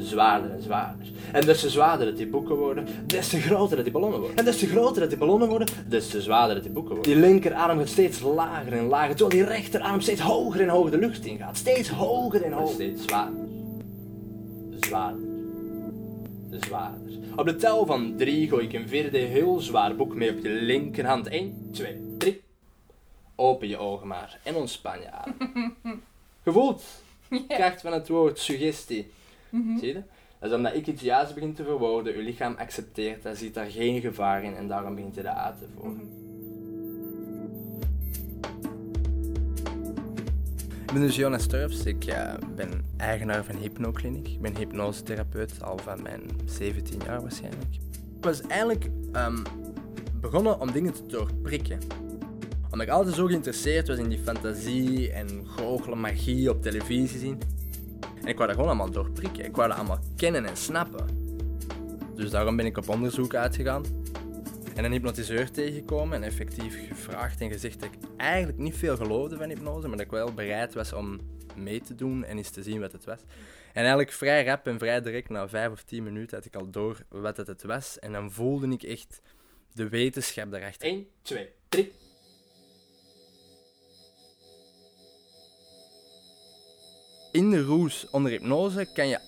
zwaarder 0.02 0.50
en 0.50 0.62
zwaarder. 0.62 1.06
En 1.32 1.44
des 1.44 1.60
te 1.60 1.70
zwaarder 1.70 2.06
dat 2.06 2.16
die 2.16 2.26
boeken 2.26 2.56
worden, 2.56 2.86
des 3.06 3.28
te 3.28 3.40
groter 3.40 3.76
dat 3.76 3.84
die 3.84 3.92
ballonnen 3.92 4.18
worden. 4.18 4.36
En 4.36 4.44
des 4.44 4.58
te 4.58 4.66
groter 4.66 5.00
dat 5.00 5.08
die 5.08 5.18
ballonnen 5.18 5.48
worden, 5.48 5.68
des 5.88 6.08
te 6.08 6.22
zwaarder 6.22 6.54
dat 6.54 6.64
die 6.64 6.72
boeken 6.72 6.94
worden. 6.94 7.12
Die 7.12 7.20
linkerarm 7.20 7.78
gaat 7.78 7.88
steeds 7.88 8.20
lager 8.20 8.72
en 8.72 8.86
lager, 8.86 9.16
terwijl 9.16 9.44
die 9.44 9.54
rechterarm 9.54 10.00
steeds 10.00 10.20
hoger 10.20 10.60
en 10.60 10.68
hoger 10.68 10.90
de 10.90 10.98
lucht 10.98 11.24
ingaat. 11.24 11.56
Steeds 11.56 11.88
hoger 11.88 12.42
en 12.42 12.52
hoger. 12.52 12.74
Steeds 12.74 13.02
zwaarder, 13.02 13.46
zwaarder, 14.80 15.26
zwaarder. 16.60 17.08
Op 17.36 17.46
de 17.46 17.56
tel 17.56 17.86
van 17.86 18.14
drie 18.16 18.48
gooi 18.48 18.64
ik 18.64 18.72
een 18.72 18.88
vierde 18.88 19.18
heel 19.18 19.60
zwaar 19.60 19.96
boek 19.96 20.14
mee 20.14 20.30
op 20.30 20.38
je 20.42 20.48
linkerhand. 20.48 21.26
1, 21.28 21.68
2, 21.72 22.14
3. 22.18 22.42
Open 23.34 23.68
je 23.68 23.76
ogen 23.76 24.06
maar 24.06 24.38
en 24.42 24.54
ontspan 24.54 25.00
je 25.00 25.10
adem. 25.10 25.76
Gevoeld. 26.44 26.82
Kracht 27.48 27.80
van 27.80 27.92
het 27.92 28.08
woord 28.08 28.38
suggestie. 28.38 29.10
Zie 29.50 29.86
je? 29.86 30.02
Dat 30.38 30.50
is 30.50 30.56
omdat 30.56 30.74
ik 30.74 30.86
iets 30.86 31.02
juist 31.02 31.34
begin 31.34 31.54
te 31.54 31.64
verwoorden, 31.64 32.16
je 32.16 32.22
lichaam 32.22 32.54
accepteert 32.58 33.22
dat, 33.22 33.36
ziet 33.36 33.54
daar 33.54 33.70
geen 33.70 34.00
gevaar 34.00 34.44
in 34.44 34.54
en 34.54 34.68
daarom 34.68 34.94
begint 34.94 35.14
je 35.14 35.22
dat 35.22 35.34
uit 35.34 35.58
te 35.58 35.66
voeren. 35.76 36.26
Ik 40.86 40.94
ben 40.94 41.02
dus 41.02 41.16
Jonas 41.16 41.46
Turfs, 41.46 41.84
ik 41.84 42.14
ben 42.56 42.84
eigenaar 42.96 43.44
van 43.44 43.56
Hypnokliniek. 43.56 44.28
Ik 44.28 44.40
ben 44.40 44.56
hypnosetherapeut 44.56 45.62
al 45.62 45.78
van 45.78 46.02
mijn 46.02 46.22
17 46.44 47.00
jaar 47.04 47.20
waarschijnlijk. 47.20 47.74
Ik 48.16 48.24
was 48.24 48.40
eigenlijk 48.40 48.90
ehm, 49.12 49.42
begonnen 50.20 50.60
om 50.60 50.72
dingen 50.72 50.92
te 50.92 51.06
doorprikken. 51.06 51.78
Omdat 52.64 52.86
ik 52.86 52.88
altijd 52.88 53.14
zo 53.14 53.26
geïnteresseerd 53.26 53.88
was 53.88 53.98
in 53.98 54.08
die 54.08 54.18
fantasie 54.18 55.12
en 55.12 55.46
goochelen, 55.46 56.00
magie 56.00 56.50
op 56.50 56.62
televisie 56.62 57.18
zien. 57.18 57.38
En 58.28 58.34
ik 58.34 58.40
wou 58.40 58.48
dat 58.48 58.58
gewoon 58.58 58.76
allemaal 58.76 58.94
doorprikken. 58.94 59.44
Ik 59.44 59.56
wou 59.56 59.68
dat 59.68 59.78
allemaal 59.78 59.98
kennen 60.16 60.44
en 60.44 60.56
snappen. 60.56 61.06
Dus 62.14 62.30
daarom 62.30 62.56
ben 62.56 62.66
ik 62.66 62.76
op 62.76 62.88
onderzoek 62.88 63.34
uitgegaan. 63.34 63.84
En 64.74 64.84
een 64.84 64.92
hypnotiseur 64.92 65.50
tegengekomen 65.50 66.16
en 66.16 66.22
effectief 66.22 66.88
gevraagd 66.88 67.40
en 67.40 67.50
gezegd 67.50 67.80
dat 67.80 67.88
ik 67.92 67.98
eigenlijk 68.16 68.58
niet 68.58 68.76
veel 68.76 68.96
geloofde 68.96 69.36
van 69.36 69.48
hypnose, 69.48 69.88
maar 69.88 69.96
dat 69.96 70.06
ik 70.06 70.12
wel 70.12 70.34
bereid 70.34 70.74
was 70.74 70.92
om 70.92 71.20
mee 71.56 71.80
te 71.80 71.94
doen 71.94 72.24
en 72.24 72.36
eens 72.36 72.50
te 72.50 72.62
zien 72.62 72.80
wat 72.80 72.92
het 72.92 73.04
was. 73.04 73.20
En 73.68 73.80
eigenlijk 73.80 74.12
vrij 74.12 74.44
rap 74.44 74.66
en 74.66 74.78
vrij 74.78 75.00
direct, 75.00 75.28
na 75.28 75.48
vijf 75.48 75.70
of 75.70 75.82
tien 75.82 76.02
minuten, 76.02 76.36
had 76.36 76.46
ik 76.46 76.56
al 76.56 76.70
door 76.70 77.02
wat 77.08 77.36
het, 77.36 77.62
was. 77.62 77.98
En 77.98 78.12
dan 78.12 78.32
voelde 78.32 78.68
ik 78.68 78.82
echt 78.82 79.20
de 79.72 79.88
wetenschap 79.88 80.50
daarachter. 80.50 80.88
1, 80.88 81.06
2, 81.22 81.48
3. 81.68 81.92
In 87.38 87.50
de 87.50 87.62
roes 87.62 88.06
onder 88.10 88.30
hypnose 88.30 88.88
kan 88.92 89.08
je 89.08 89.20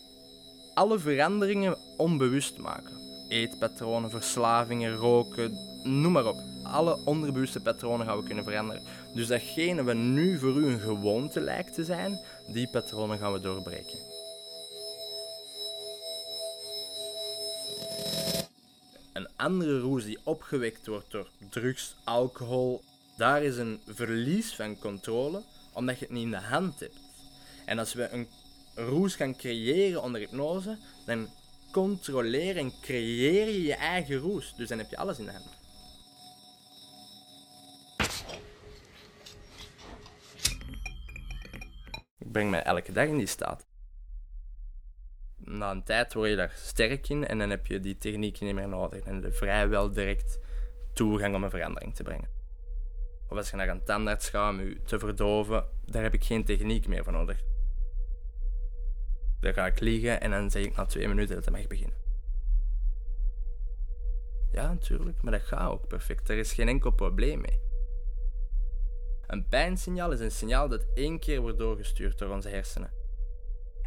alle 0.74 0.98
veranderingen 0.98 1.76
onbewust 1.96 2.58
maken. 2.58 3.26
Eetpatronen, 3.28 4.10
verslavingen, 4.10 4.96
roken, 4.96 5.58
noem 5.82 6.12
maar 6.12 6.26
op. 6.26 6.36
Alle 6.62 7.04
onderbewuste 7.04 7.60
patronen 7.60 8.06
gaan 8.06 8.16
we 8.18 8.24
kunnen 8.24 8.44
veranderen. 8.44 8.82
Dus 9.14 9.26
datgene 9.26 9.84
wat 9.84 9.96
nu 9.96 10.38
voor 10.38 10.56
u 10.56 10.66
een 10.66 10.80
gewoonte 10.80 11.40
lijkt 11.40 11.74
te 11.74 11.84
zijn, 11.84 12.20
die 12.52 12.68
patronen 12.70 13.18
gaan 13.18 13.32
we 13.32 13.40
doorbreken. 13.40 13.98
Een 19.12 19.28
andere 19.36 19.78
roes 19.78 20.04
die 20.04 20.18
opgewekt 20.24 20.86
wordt 20.86 21.10
door 21.10 21.28
drugs, 21.50 21.96
alcohol, 22.04 22.80
daar 23.16 23.42
is 23.42 23.56
een 23.56 23.80
verlies 23.86 24.54
van 24.54 24.78
controle, 24.78 25.42
omdat 25.72 25.98
je 25.98 26.04
het 26.04 26.14
niet 26.14 26.24
in 26.24 26.30
de 26.30 26.36
hand 26.36 26.80
hebt. 26.80 27.09
En 27.70 27.78
als 27.78 27.94
we 27.94 28.08
een 28.08 28.28
roes 28.74 29.14
gaan 29.14 29.36
creëren 29.36 30.02
onder 30.02 30.20
hypnose, 30.20 30.78
dan 31.06 31.28
controleer 31.72 32.56
en 32.56 32.72
creëer 32.80 33.46
je 33.46 33.62
je 33.62 33.74
eigen 33.74 34.16
roes. 34.16 34.54
Dus 34.56 34.68
dan 34.68 34.78
heb 34.78 34.90
je 34.90 34.96
alles 34.96 35.18
in 35.18 35.24
de 35.24 35.32
hand. 35.32 35.58
Ik 42.18 42.32
breng 42.32 42.50
mij 42.50 42.62
elke 42.62 42.92
dag 42.92 43.06
in 43.06 43.18
die 43.18 43.26
staat. 43.26 43.66
Na 45.36 45.70
een 45.70 45.84
tijd 45.84 46.14
word 46.14 46.30
je 46.30 46.36
daar 46.36 46.54
sterk 46.56 47.08
in 47.08 47.26
en 47.26 47.38
dan 47.38 47.50
heb 47.50 47.66
je 47.66 47.80
die 47.80 47.98
techniek 47.98 48.40
niet 48.40 48.54
meer 48.54 48.68
nodig. 48.68 49.04
En 49.04 49.20
je 49.20 49.32
vrijwel 49.32 49.92
direct 49.92 50.38
toegang 50.92 51.34
om 51.34 51.44
een 51.44 51.50
verandering 51.50 51.94
te 51.94 52.02
brengen. 52.02 52.28
Of 53.28 53.36
als 53.36 53.50
je 53.50 53.56
naar 53.56 53.68
een 53.68 53.84
tandarts 53.84 54.28
gaat 54.28 54.52
om 54.52 54.60
je 54.60 54.82
te 54.82 54.98
verdoven, 54.98 55.64
daar 55.84 56.02
heb 56.02 56.14
ik 56.14 56.24
geen 56.24 56.44
techniek 56.44 56.86
meer 56.86 57.04
voor 57.04 57.12
nodig. 57.12 57.58
Dan 59.40 59.52
ga 59.52 59.66
ik 59.66 59.80
liggen 59.80 60.20
en 60.20 60.30
dan 60.30 60.50
zeg 60.50 60.64
ik 60.64 60.76
na 60.76 60.84
twee 60.84 61.08
minuten 61.08 61.34
dat 61.34 61.44
het 61.44 61.54
mag 61.54 61.66
beginnen. 61.66 61.96
Ja, 64.52 64.68
natuurlijk, 64.68 65.22
maar 65.22 65.32
dat 65.32 65.42
gaat 65.42 65.70
ook 65.70 65.88
perfect. 65.88 66.28
Er 66.28 66.38
is 66.38 66.52
geen 66.52 66.68
enkel 66.68 66.90
probleem 66.90 67.40
mee. 67.40 67.60
Een 69.26 69.48
pijnsignaal 69.48 70.12
is 70.12 70.20
een 70.20 70.30
signaal 70.30 70.68
dat 70.68 70.86
één 70.94 71.18
keer 71.18 71.40
wordt 71.40 71.58
doorgestuurd 71.58 72.18
door 72.18 72.30
onze 72.30 72.48
hersenen. 72.48 72.92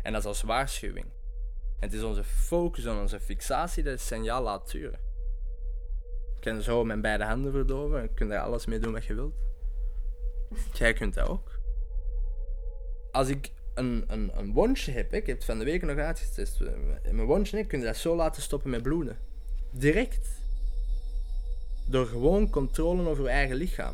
En 0.02 0.12
dat 0.12 0.22
is 0.22 0.28
als 0.28 0.42
waarschuwing. 0.42 1.06
Het 1.80 1.94
is 1.94 2.04
onze 2.04 2.24
focus 2.24 2.86
en 2.86 2.98
onze 2.98 3.20
fixatie 3.20 3.84
dat 3.84 3.94
het 3.94 4.02
signaal 4.02 4.44
laat 4.44 4.72
duren. 4.72 5.00
Ik 6.36 6.42
kan 6.42 6.62
zo 6.62 6.84
mijn 6.84 7.02
beide 7.02 7.24
handen 7.24 7.52
verdoven 7.52 8.02
en 8.02 8.14
kunt 8.14 8.32
er 8.32 8.40
alles 8.40 8.66
mee 8.66 8.80
doen 8.80 8.94
wat 8.94 9.06
je 9.06 9.14
wilt. 9.14 9.36
Jij 10.74 10.94
kunt 10.94 11.14
dat 11.14 11.28
ook. 11.28 11.60
Als 13.12 13.28
ik 13.28 13.52
een, 13.76 14.04
een, 14.08 14.32
een 14.38 14.54
wondje 14.54 14.92
heb, 14.92 15.14
ik 15.14 15.26
heb 15.26 15.36
het 15.36 15.46
van 15.46 15.60
de 15.60 15.66
week 15.66 15.82
nog 15.82 15.98
uitgetest, 15.98 16.60
mijn 17.04 17.26
wondje, 17.26 17.66
kun 17.66 17.80
je 17.80 17.86
dat 17.86 17.98
zo 17.98 18.16
laten 18.16 18.42
stoppen 18.42 18.70
met 18.70 18.84
bloeden. 18.84 19.18
Direct. 19.72 20.28
Door 21.86 22.06
gewoon 22.06 22.50
controle 22.50 23.10
over 23.10 23.24
je 23.24 23.30
eigen 23.30 23.56
lichaam. 23.56 23.94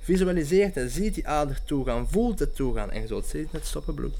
Visualiseert 0.00 0.76
en 0.76 0.90
ziet 0.90 1.14
die 1.14 1.28
ader 1.28 1.64
toegaan, 1.64 2.08
voelt 2.08 2.38
het 2.38 2.56
toegaan 2.56 2.90
en 2.90 3.00
je 3.00 3.06
zult 3.06 3.26
zien 3.26 3.48
het 3.50 3.66
stoppen 3.66 3.94
bloed. 3.94 4.14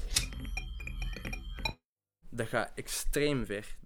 Dat 2.29 2.47
gaat 2.47 2.71
extreem 2.75 3.45
ver. 3.45 3.77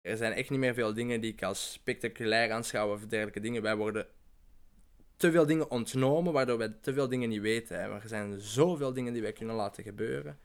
Er 0.00 0.16
zijn 0.16 0.32
echt 0.32 0.50
niet 0.50 0.58
meer 0.58 0.74
veel 0.74 0.94
dingen 0.94 1.20
die 1.20 1.32
ik 1.32 1.42
als 1.42 1.72
spectaculair 1.72 2.50
aanschouw 2.52 2.92
of 2.92 3.06
dergelijke 3.06 3.40
dingen. 3.40 3.62
Wij 3.62 3.76
worden 3.76 4.06
te 5.18 5.30
veel 5.30 5.46
dingen 5.46 5.70
ontnomen, 5.70 6.32
waardoor 6.32 6.58
wij 6.58 6.74
te 6.80 6.92
veel 6.92 7.08
dingen 7.08 7.28
niet 7.28 7.40
weten. 7.40 7.90
Maar 7.90 8.02
er 8.02 8.08
zijn 8.08 8.40
zoveel 8.40 8.92
dingen 8.92 9.12
die 9.12 9.22
wij 9.22 9.32
kunnen 9.32 9.56
laten 9.56 9.84
gebeuren. 9.84 10.38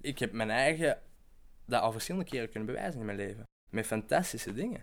Ik 0.00 0.18
heb 0.18 0.32
mijn 0.32 0.50
eigen 0.50 1.00
dat 1.66 1.82
al 1.82 1.92
verschillende 1.92 2.30
keren 2.30 2.50
kunnen 2.50 2.68
bewijzen 2.74 3.00
in 3.00 3.06
mijn 3.06 3.18
leven. 3.18 3.44
Met 3.70 3.86
fantastische 3.86 4.52
dingen. 4.52 4.78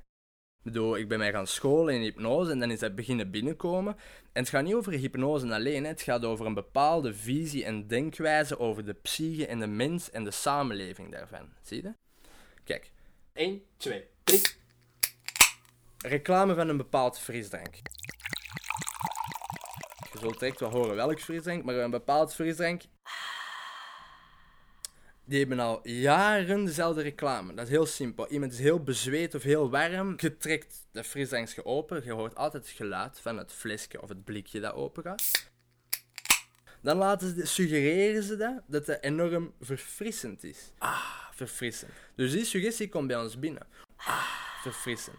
Ik 0.58 0.74
bedoel, 0.74 0.98
ik 0.98 1.08
ben 1.08 1.18
mij 1.18 1.32
gaan 1.32 1.48
scholen 1.48 1.94
in 1.94 2.02
hypnose 2.02 2.52
en 2.52 2.60
dan 2.60 2.72
is 2.72 2.80
dat 2.80 2.96
beginnen 2.96 3.32
binnenkomen. 3.32 3.96
En 4.32 4.42
het 4.42 4.50
gaat 4.50 4.63
niet 4.63 4.74
over 4.74 4.92
hypnose 4.92 5.54
alleen, 5.54 5.84
hè. 5.84 5.90
het 5.90 6.02
gaat 6.02 6.26
over 6.26 6.46
een 6.46 6.54
bepaalde 6.54 7.13
visie 7.13 7.66
en 7.66 7.88
denkwijze 7.88 8.60
over 8.60 8.86
de 8.86 8.94
psyche 8.94 9.48
en 9.48 9.60
de 9.60 9.68
mens 9.68 10.12
en 10.12 10.24
de 10.24 10.32
samenleving 10.32 11.12
daarvan. 11.12 11.50
Zie 11.62 11.84
je? 11.84 11.94
Kijk. 12.63 12.92
1, 13.34 13.62
2, 13.78 14.04
3. 14.24 14.42
Reclame 15.98 16.56
van 16.56 16.70
een 16.70 16.78
bepaald 16.78 17.20
frisdrank. 17.20 17.76
Je 20.20 20.34
zult 20.40 20.60
wel 20.60 20.70
horen 20.70 20.96
welk 20.96 21.20
frisdrank, 21.20 21.64
maar 21.64 21.76
een 21.76 21.92
bepaald 21.92 22.34
frisdrank 22.34 22.82
die 25.28 25.40
hebben 25.40 25.60
al 25.60 25.80
jaren 25.88 26.66
dezelfde 26.66 27.02
reclame. 27.02 27.54
Dat 27.54 27.66
is 27.66 27.72
heel 27.72 27.86
simpel. 27.86 28.28
Iemand 28.28 28.52
is 28.52 28.60
heel 28.60 28.84
bezweet 28.84 29.36
of 29.36 29.44
heel 29.44 29.70
warm. 29.70 30.14
Je 30.18 30.38
trekt 30.38 30.88
de 30.92 31.04
frisdrank 31.04 31.50
open. 31.64 32.04
Je 32.06 32.12
hoort 32.12 32.36
altijd 32.36 32.68
het 32.68 32.76
geluid 32.76 33.20
van 33.20 33.38
het 33.38 33.54
flesje 33.54 34.02
of 34.02 34.10
het 34.10 34.24
blikje 34.24 34.60
dat 34.60 34.74
open 34.74 35.04
gaat. 35.04 35.50
Dan 36.82 36.98
laten 36.98 37.36
ze, 37.36 37.46
suggereren 37.46 38.24
ze 38.24 38.38
dat, 38.38 38.62
dat 38.68 38.88
het 38.88 39.04
enorm 39.04 39.54
verfrissend 39.62 40.44
is. 40.44 40.72
Ah, 40.78 41.32
verfrissend. 41.32 41.92
Dus 42.16 42.32
die 42.32 42.46
suggestie 42.46 42.90
komt 42.90 43.08
bij 43.08 43.18
ons 43.18 43.40
binnen. 43.40 43.68
Ah, 43.96 44.62
verfrissend. 44.62 45.18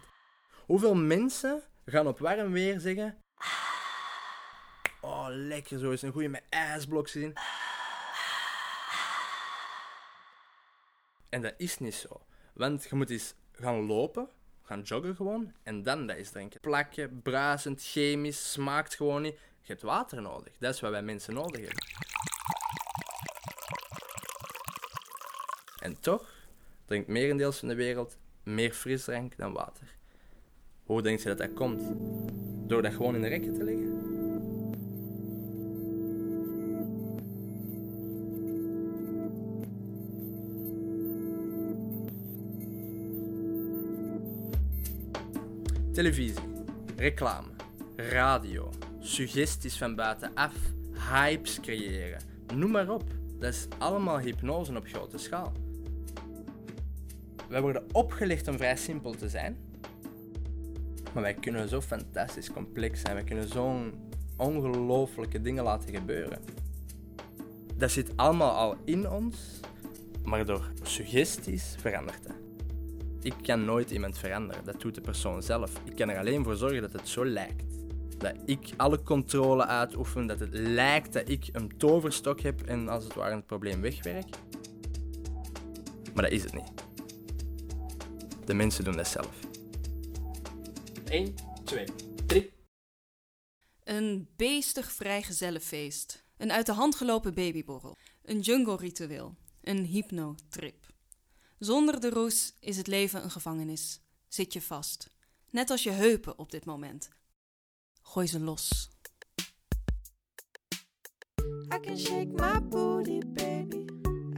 Hoeveel 0.65 0.95
mensen 0.95 1.61
gaan 1.85 2.07
op 2.07 2.19
warm 2.19 2.51
weer 2.51 2.79
zeggen... 2.79 3.17
Lekker, 5.31 5.79
zo 5.79 5.91
is 5.91 6.01
een 6.01 6.11
goede 6.11 6.27
met 6.27 6.43
ijsblokjes 6.49 7.23
in. 7.23 7.33
En 11.29 11.41
dat 11.41 11.53
is 11.57 11.79
niet 11.79 11.95
zo. 11.95 12.21
Want 12.53 12.83
je 12.89 12.95
moet 12.95 13.09
eens 13.09 13.33
gaan 13.51 13.85
lopen, 13.85 14.29
gaan 14.63 14.81
joggen 14.81 15.15
gewoon, 15.15 15.53
en 15.63 15.83
dan 15.83 16.07
dat 16.07 16.15
eens 16.15 16.29
drinken. 16.29 16.59
Plakken, 16.59 17.21
bruisend, 17.21 17.83
chemisch, 17.83 18.51
smaakt 18.51 18.95
gewoon 18.95 19.21
niet. 19.21 19.37
Je 19.61 19.75
hebt 19.75 19.81
water 19.81 20.21
nodig. 20.21 20.53
Dat 20.59 20.73
is 20.73 20.79
wat 20.79 20.91
wij 20.91 21.01
mensen 21.01 21.33
nodig 21.33 21.61
hebben. 21.61 21.83
En 25.79 25.99
toch 25.99 26.29
drinkt 26.85 27.07
merendeels 27.07 27.59
van 27.59 27.67
de 27.67 27.75
wereld 27.75 28.17
meer 28.43 28.73
frisdrank 28.73 29.37
dan 29.37 29.53
water. 29.53 29.95
Hoe 30.83 31.01
denk 31.01 31.19
je 31.19 31.27
dat 31.27 31.37
dat 31.37 31.53
komt? 31.53 31.81
Door 32.69 32.81
dat 32.81 32.93
gewoon 32.93 33.15
in 33.15 33.21
de 33.21 33.27
rekken 33.27 33.53
te 33.53 33.63
leggen? 33.63 33.88
Televisie, 45.99 46.33
reclame, 46.95 47.47
radio, 47.95 48.69
suggesties 48.99 49.77
van 49.77 49.95
buitenaf, 49.95 50.53
hypes 51.11 51.59
creëren. 51.59 52.21
Noem 52.55 52.71
maar 52.71 52.89
op. 52.89 53.03
Dat 53.39 53.53
is 53.53 53.67
allemaal 53.77 54.19
hypnose 54.19 54.75
op 54.75 54.85
grote 54.85 55.17
schaal. 55.17 55.51
Wij 57.49 57.61
worden 57.61 57.83
opgelegd 57.91 58.47
om 58.47 58.57
vrij 58.57 58.75
simpel 58.75 59.11
te 59.11 59.29
zijn. 59.29 59.57
Maar 61.13 61.23
wij 61.23 61.33
kunnen 61.33 61.69
zo 61.69 61.81
fantastisch 61.81 62.51
complex 62.51 63.01
zijn. 63.01 63.13
Wij 63.13 63.23
kunnen 63.23 63.47
zo'n 63.47 63.93
ongelooflijke 64.37 65.41
dingen 65.41 65.63
laten 65.63 65.93
gebeuren. 65.95 66.39
Dat 67.75 67.91
zit 67.91 68.17
allemaal 68.17 68.51
al 68.51 68.75
in 68.85 69.09
ons, 69.09 69.59
maar 70.23 70.45
door 70.45 70.71
suggesties 70.81 71.75
verandert 71.79 72.23
dat. 72.23 72.38
Ik 73.21 73.33
kan 73.41 73.65
nooit 73.65 73.91
iemand 73.91 74.17
veranderen, 74.17 74.65
dat 74.65 74.81
doet 74.81 74.95
de 74.95 75.01
persoon 75.01 75.43
zelf. 75.43 75.81
Ik 75.83 75.95
kan 75.95 76.09
er 76.09 76.17
alleen 76.17 76.43
voor 76.43 76.55
zorgen 76.55 76.81
dat 76.81 76.93
het 76.93 77.07
zo 77.07 77.25
lijkt. 77.25 77.63
Dat 78.17 78.35
ik 78.45 78.69
alle 78.77 79.03
controle 79.03 79.65
uitoefen, 79.65 80.27
dat 80.27 80.39
het 80.39 80.53
lijkt 80.53 81.13
dat 81.13 81.29
ik 81.29 81.49
een 81.51 81.77
toverstok 81.77 82.41
heb 82.41 82.61
en 82.61 82.87
als 82.87 83.03
het 83.03 83.13
ware 83.13 83.35
het 83.35 83.45
probleem 83.45 83.81
wegwerk. 83.81 84.35
Maar 86.13 86.23
dat 86.23 86.31
is 86.31 86.43
het 86.43 86.53
niet. 86.53 86.71
De 88.45 88.53
mensen 88.53 88.83
doen 88.83 88.95
dat 88.95 89.07
zelf. 89.07 89.39
1, 91.09 91.35
2, 91.63 91.85
3. 92.25 92.51
Een 93.83 94.27
beestig 94.35 94.91
vrijgezellenfeest. 94.91 96.25
Een 96.37 96.51
uit 96.51 96.65
de 96.65 96.73
hand 96.73 96.95
gelopen 96.95 97.33
babyborrel. 97.33 97.97
Een 98.23 98.39
jungle-ritueel. 98.39 99.35
Een 99.61 99.85
hypnotrip. 99.85 100.88
Zonder 101.59 101.99
de 101.99 102.09
roes 102.09 102.53
is 102.59 102.77
het 102.77 102.87
leven 102.87 103.23
een 103.23 103.31
gevangenis. 103.31 103.99
Zit 104.27 104.53
je 104.53 104.61
vast. 104.61 105.09
Net 105.49 105.69
als 105.69 105.83
je 105.83 105.89
heupen 105.89 106.37
op 106.37 106.51
dit 106.51 106.65
moment. 106.65 107.09
Gooi 108.01 108.27
ze 108.27 108.39
los. 108.39 108.89
I 111.73 111.79
can 111.81 111.97
shake 111.97 112.27
my 112.27 112.67
booty, 112.67 113.19
baby. 113.27 113.85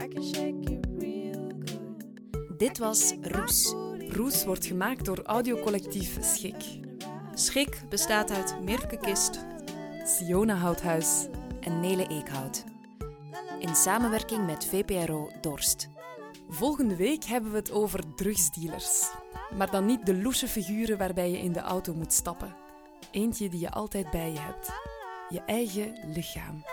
I 0.03 0.07
can 0.07 0.23
shake 0.23 0.71
it 0.71 0.85
real 0.99 1.51
good. 1.65 2.59
Dit 2.59 2.77
was 2.77 3.13
Roes. 3.21 3.73
Roes 4.09 4.43
wordt 4.43 4.65
gemaakt 4.65 5.05
door 5.05 5.21
audiocollectief 5.21 6.17
Schik. 6.23 6.79
Schik 7.33 7.89
bestaat 7.89 8.31
uit 8.31 8.61
Mirke 8.61 8.97
Kist, 8.97 9.39
Siona 10.03 10.55
Houthuis. 10.55 11.27
En 11.59 11.79
Nele 11.79 12.07
Eekhout. 12.07 12.63
In 13.59 13.75
samenwerking 13.75 14.45
met 14.45 14.65
VPRO 14.65 15.31
Dorst. 15.41 15.90
Volgende 16.53 16.95
week 16.95 17.23
hebben 17.23 17.51
we 17.51 17.57
het 17.57 17.71
over 17.71 18.15
drugsdealers. 18.15 19.11
Maar 19.57 19.71
dan 19.71 19.85
niet 19.85 20.05
de 20.05 20.15
loesje 20.15 20.47
figuren 20.47 20.97
waarbij 20.97 21.31
je 21.31 21.37
in 21.37 21.51
de 21.51 21.59
auto 21.59 21.93
moet 21.93 22.13
stappen. 22.13 22.55
Eentje 23.11 23.49
die 23.49 23.59
je 23.59 23.71
altijd 23.71 24.09
bij 24.09 24.31
je 24.31 24.39
hebt. 24.39 24.71
Je 25.29 25.41
eigen 25.41 25.93
lichaam. 26.13 26.63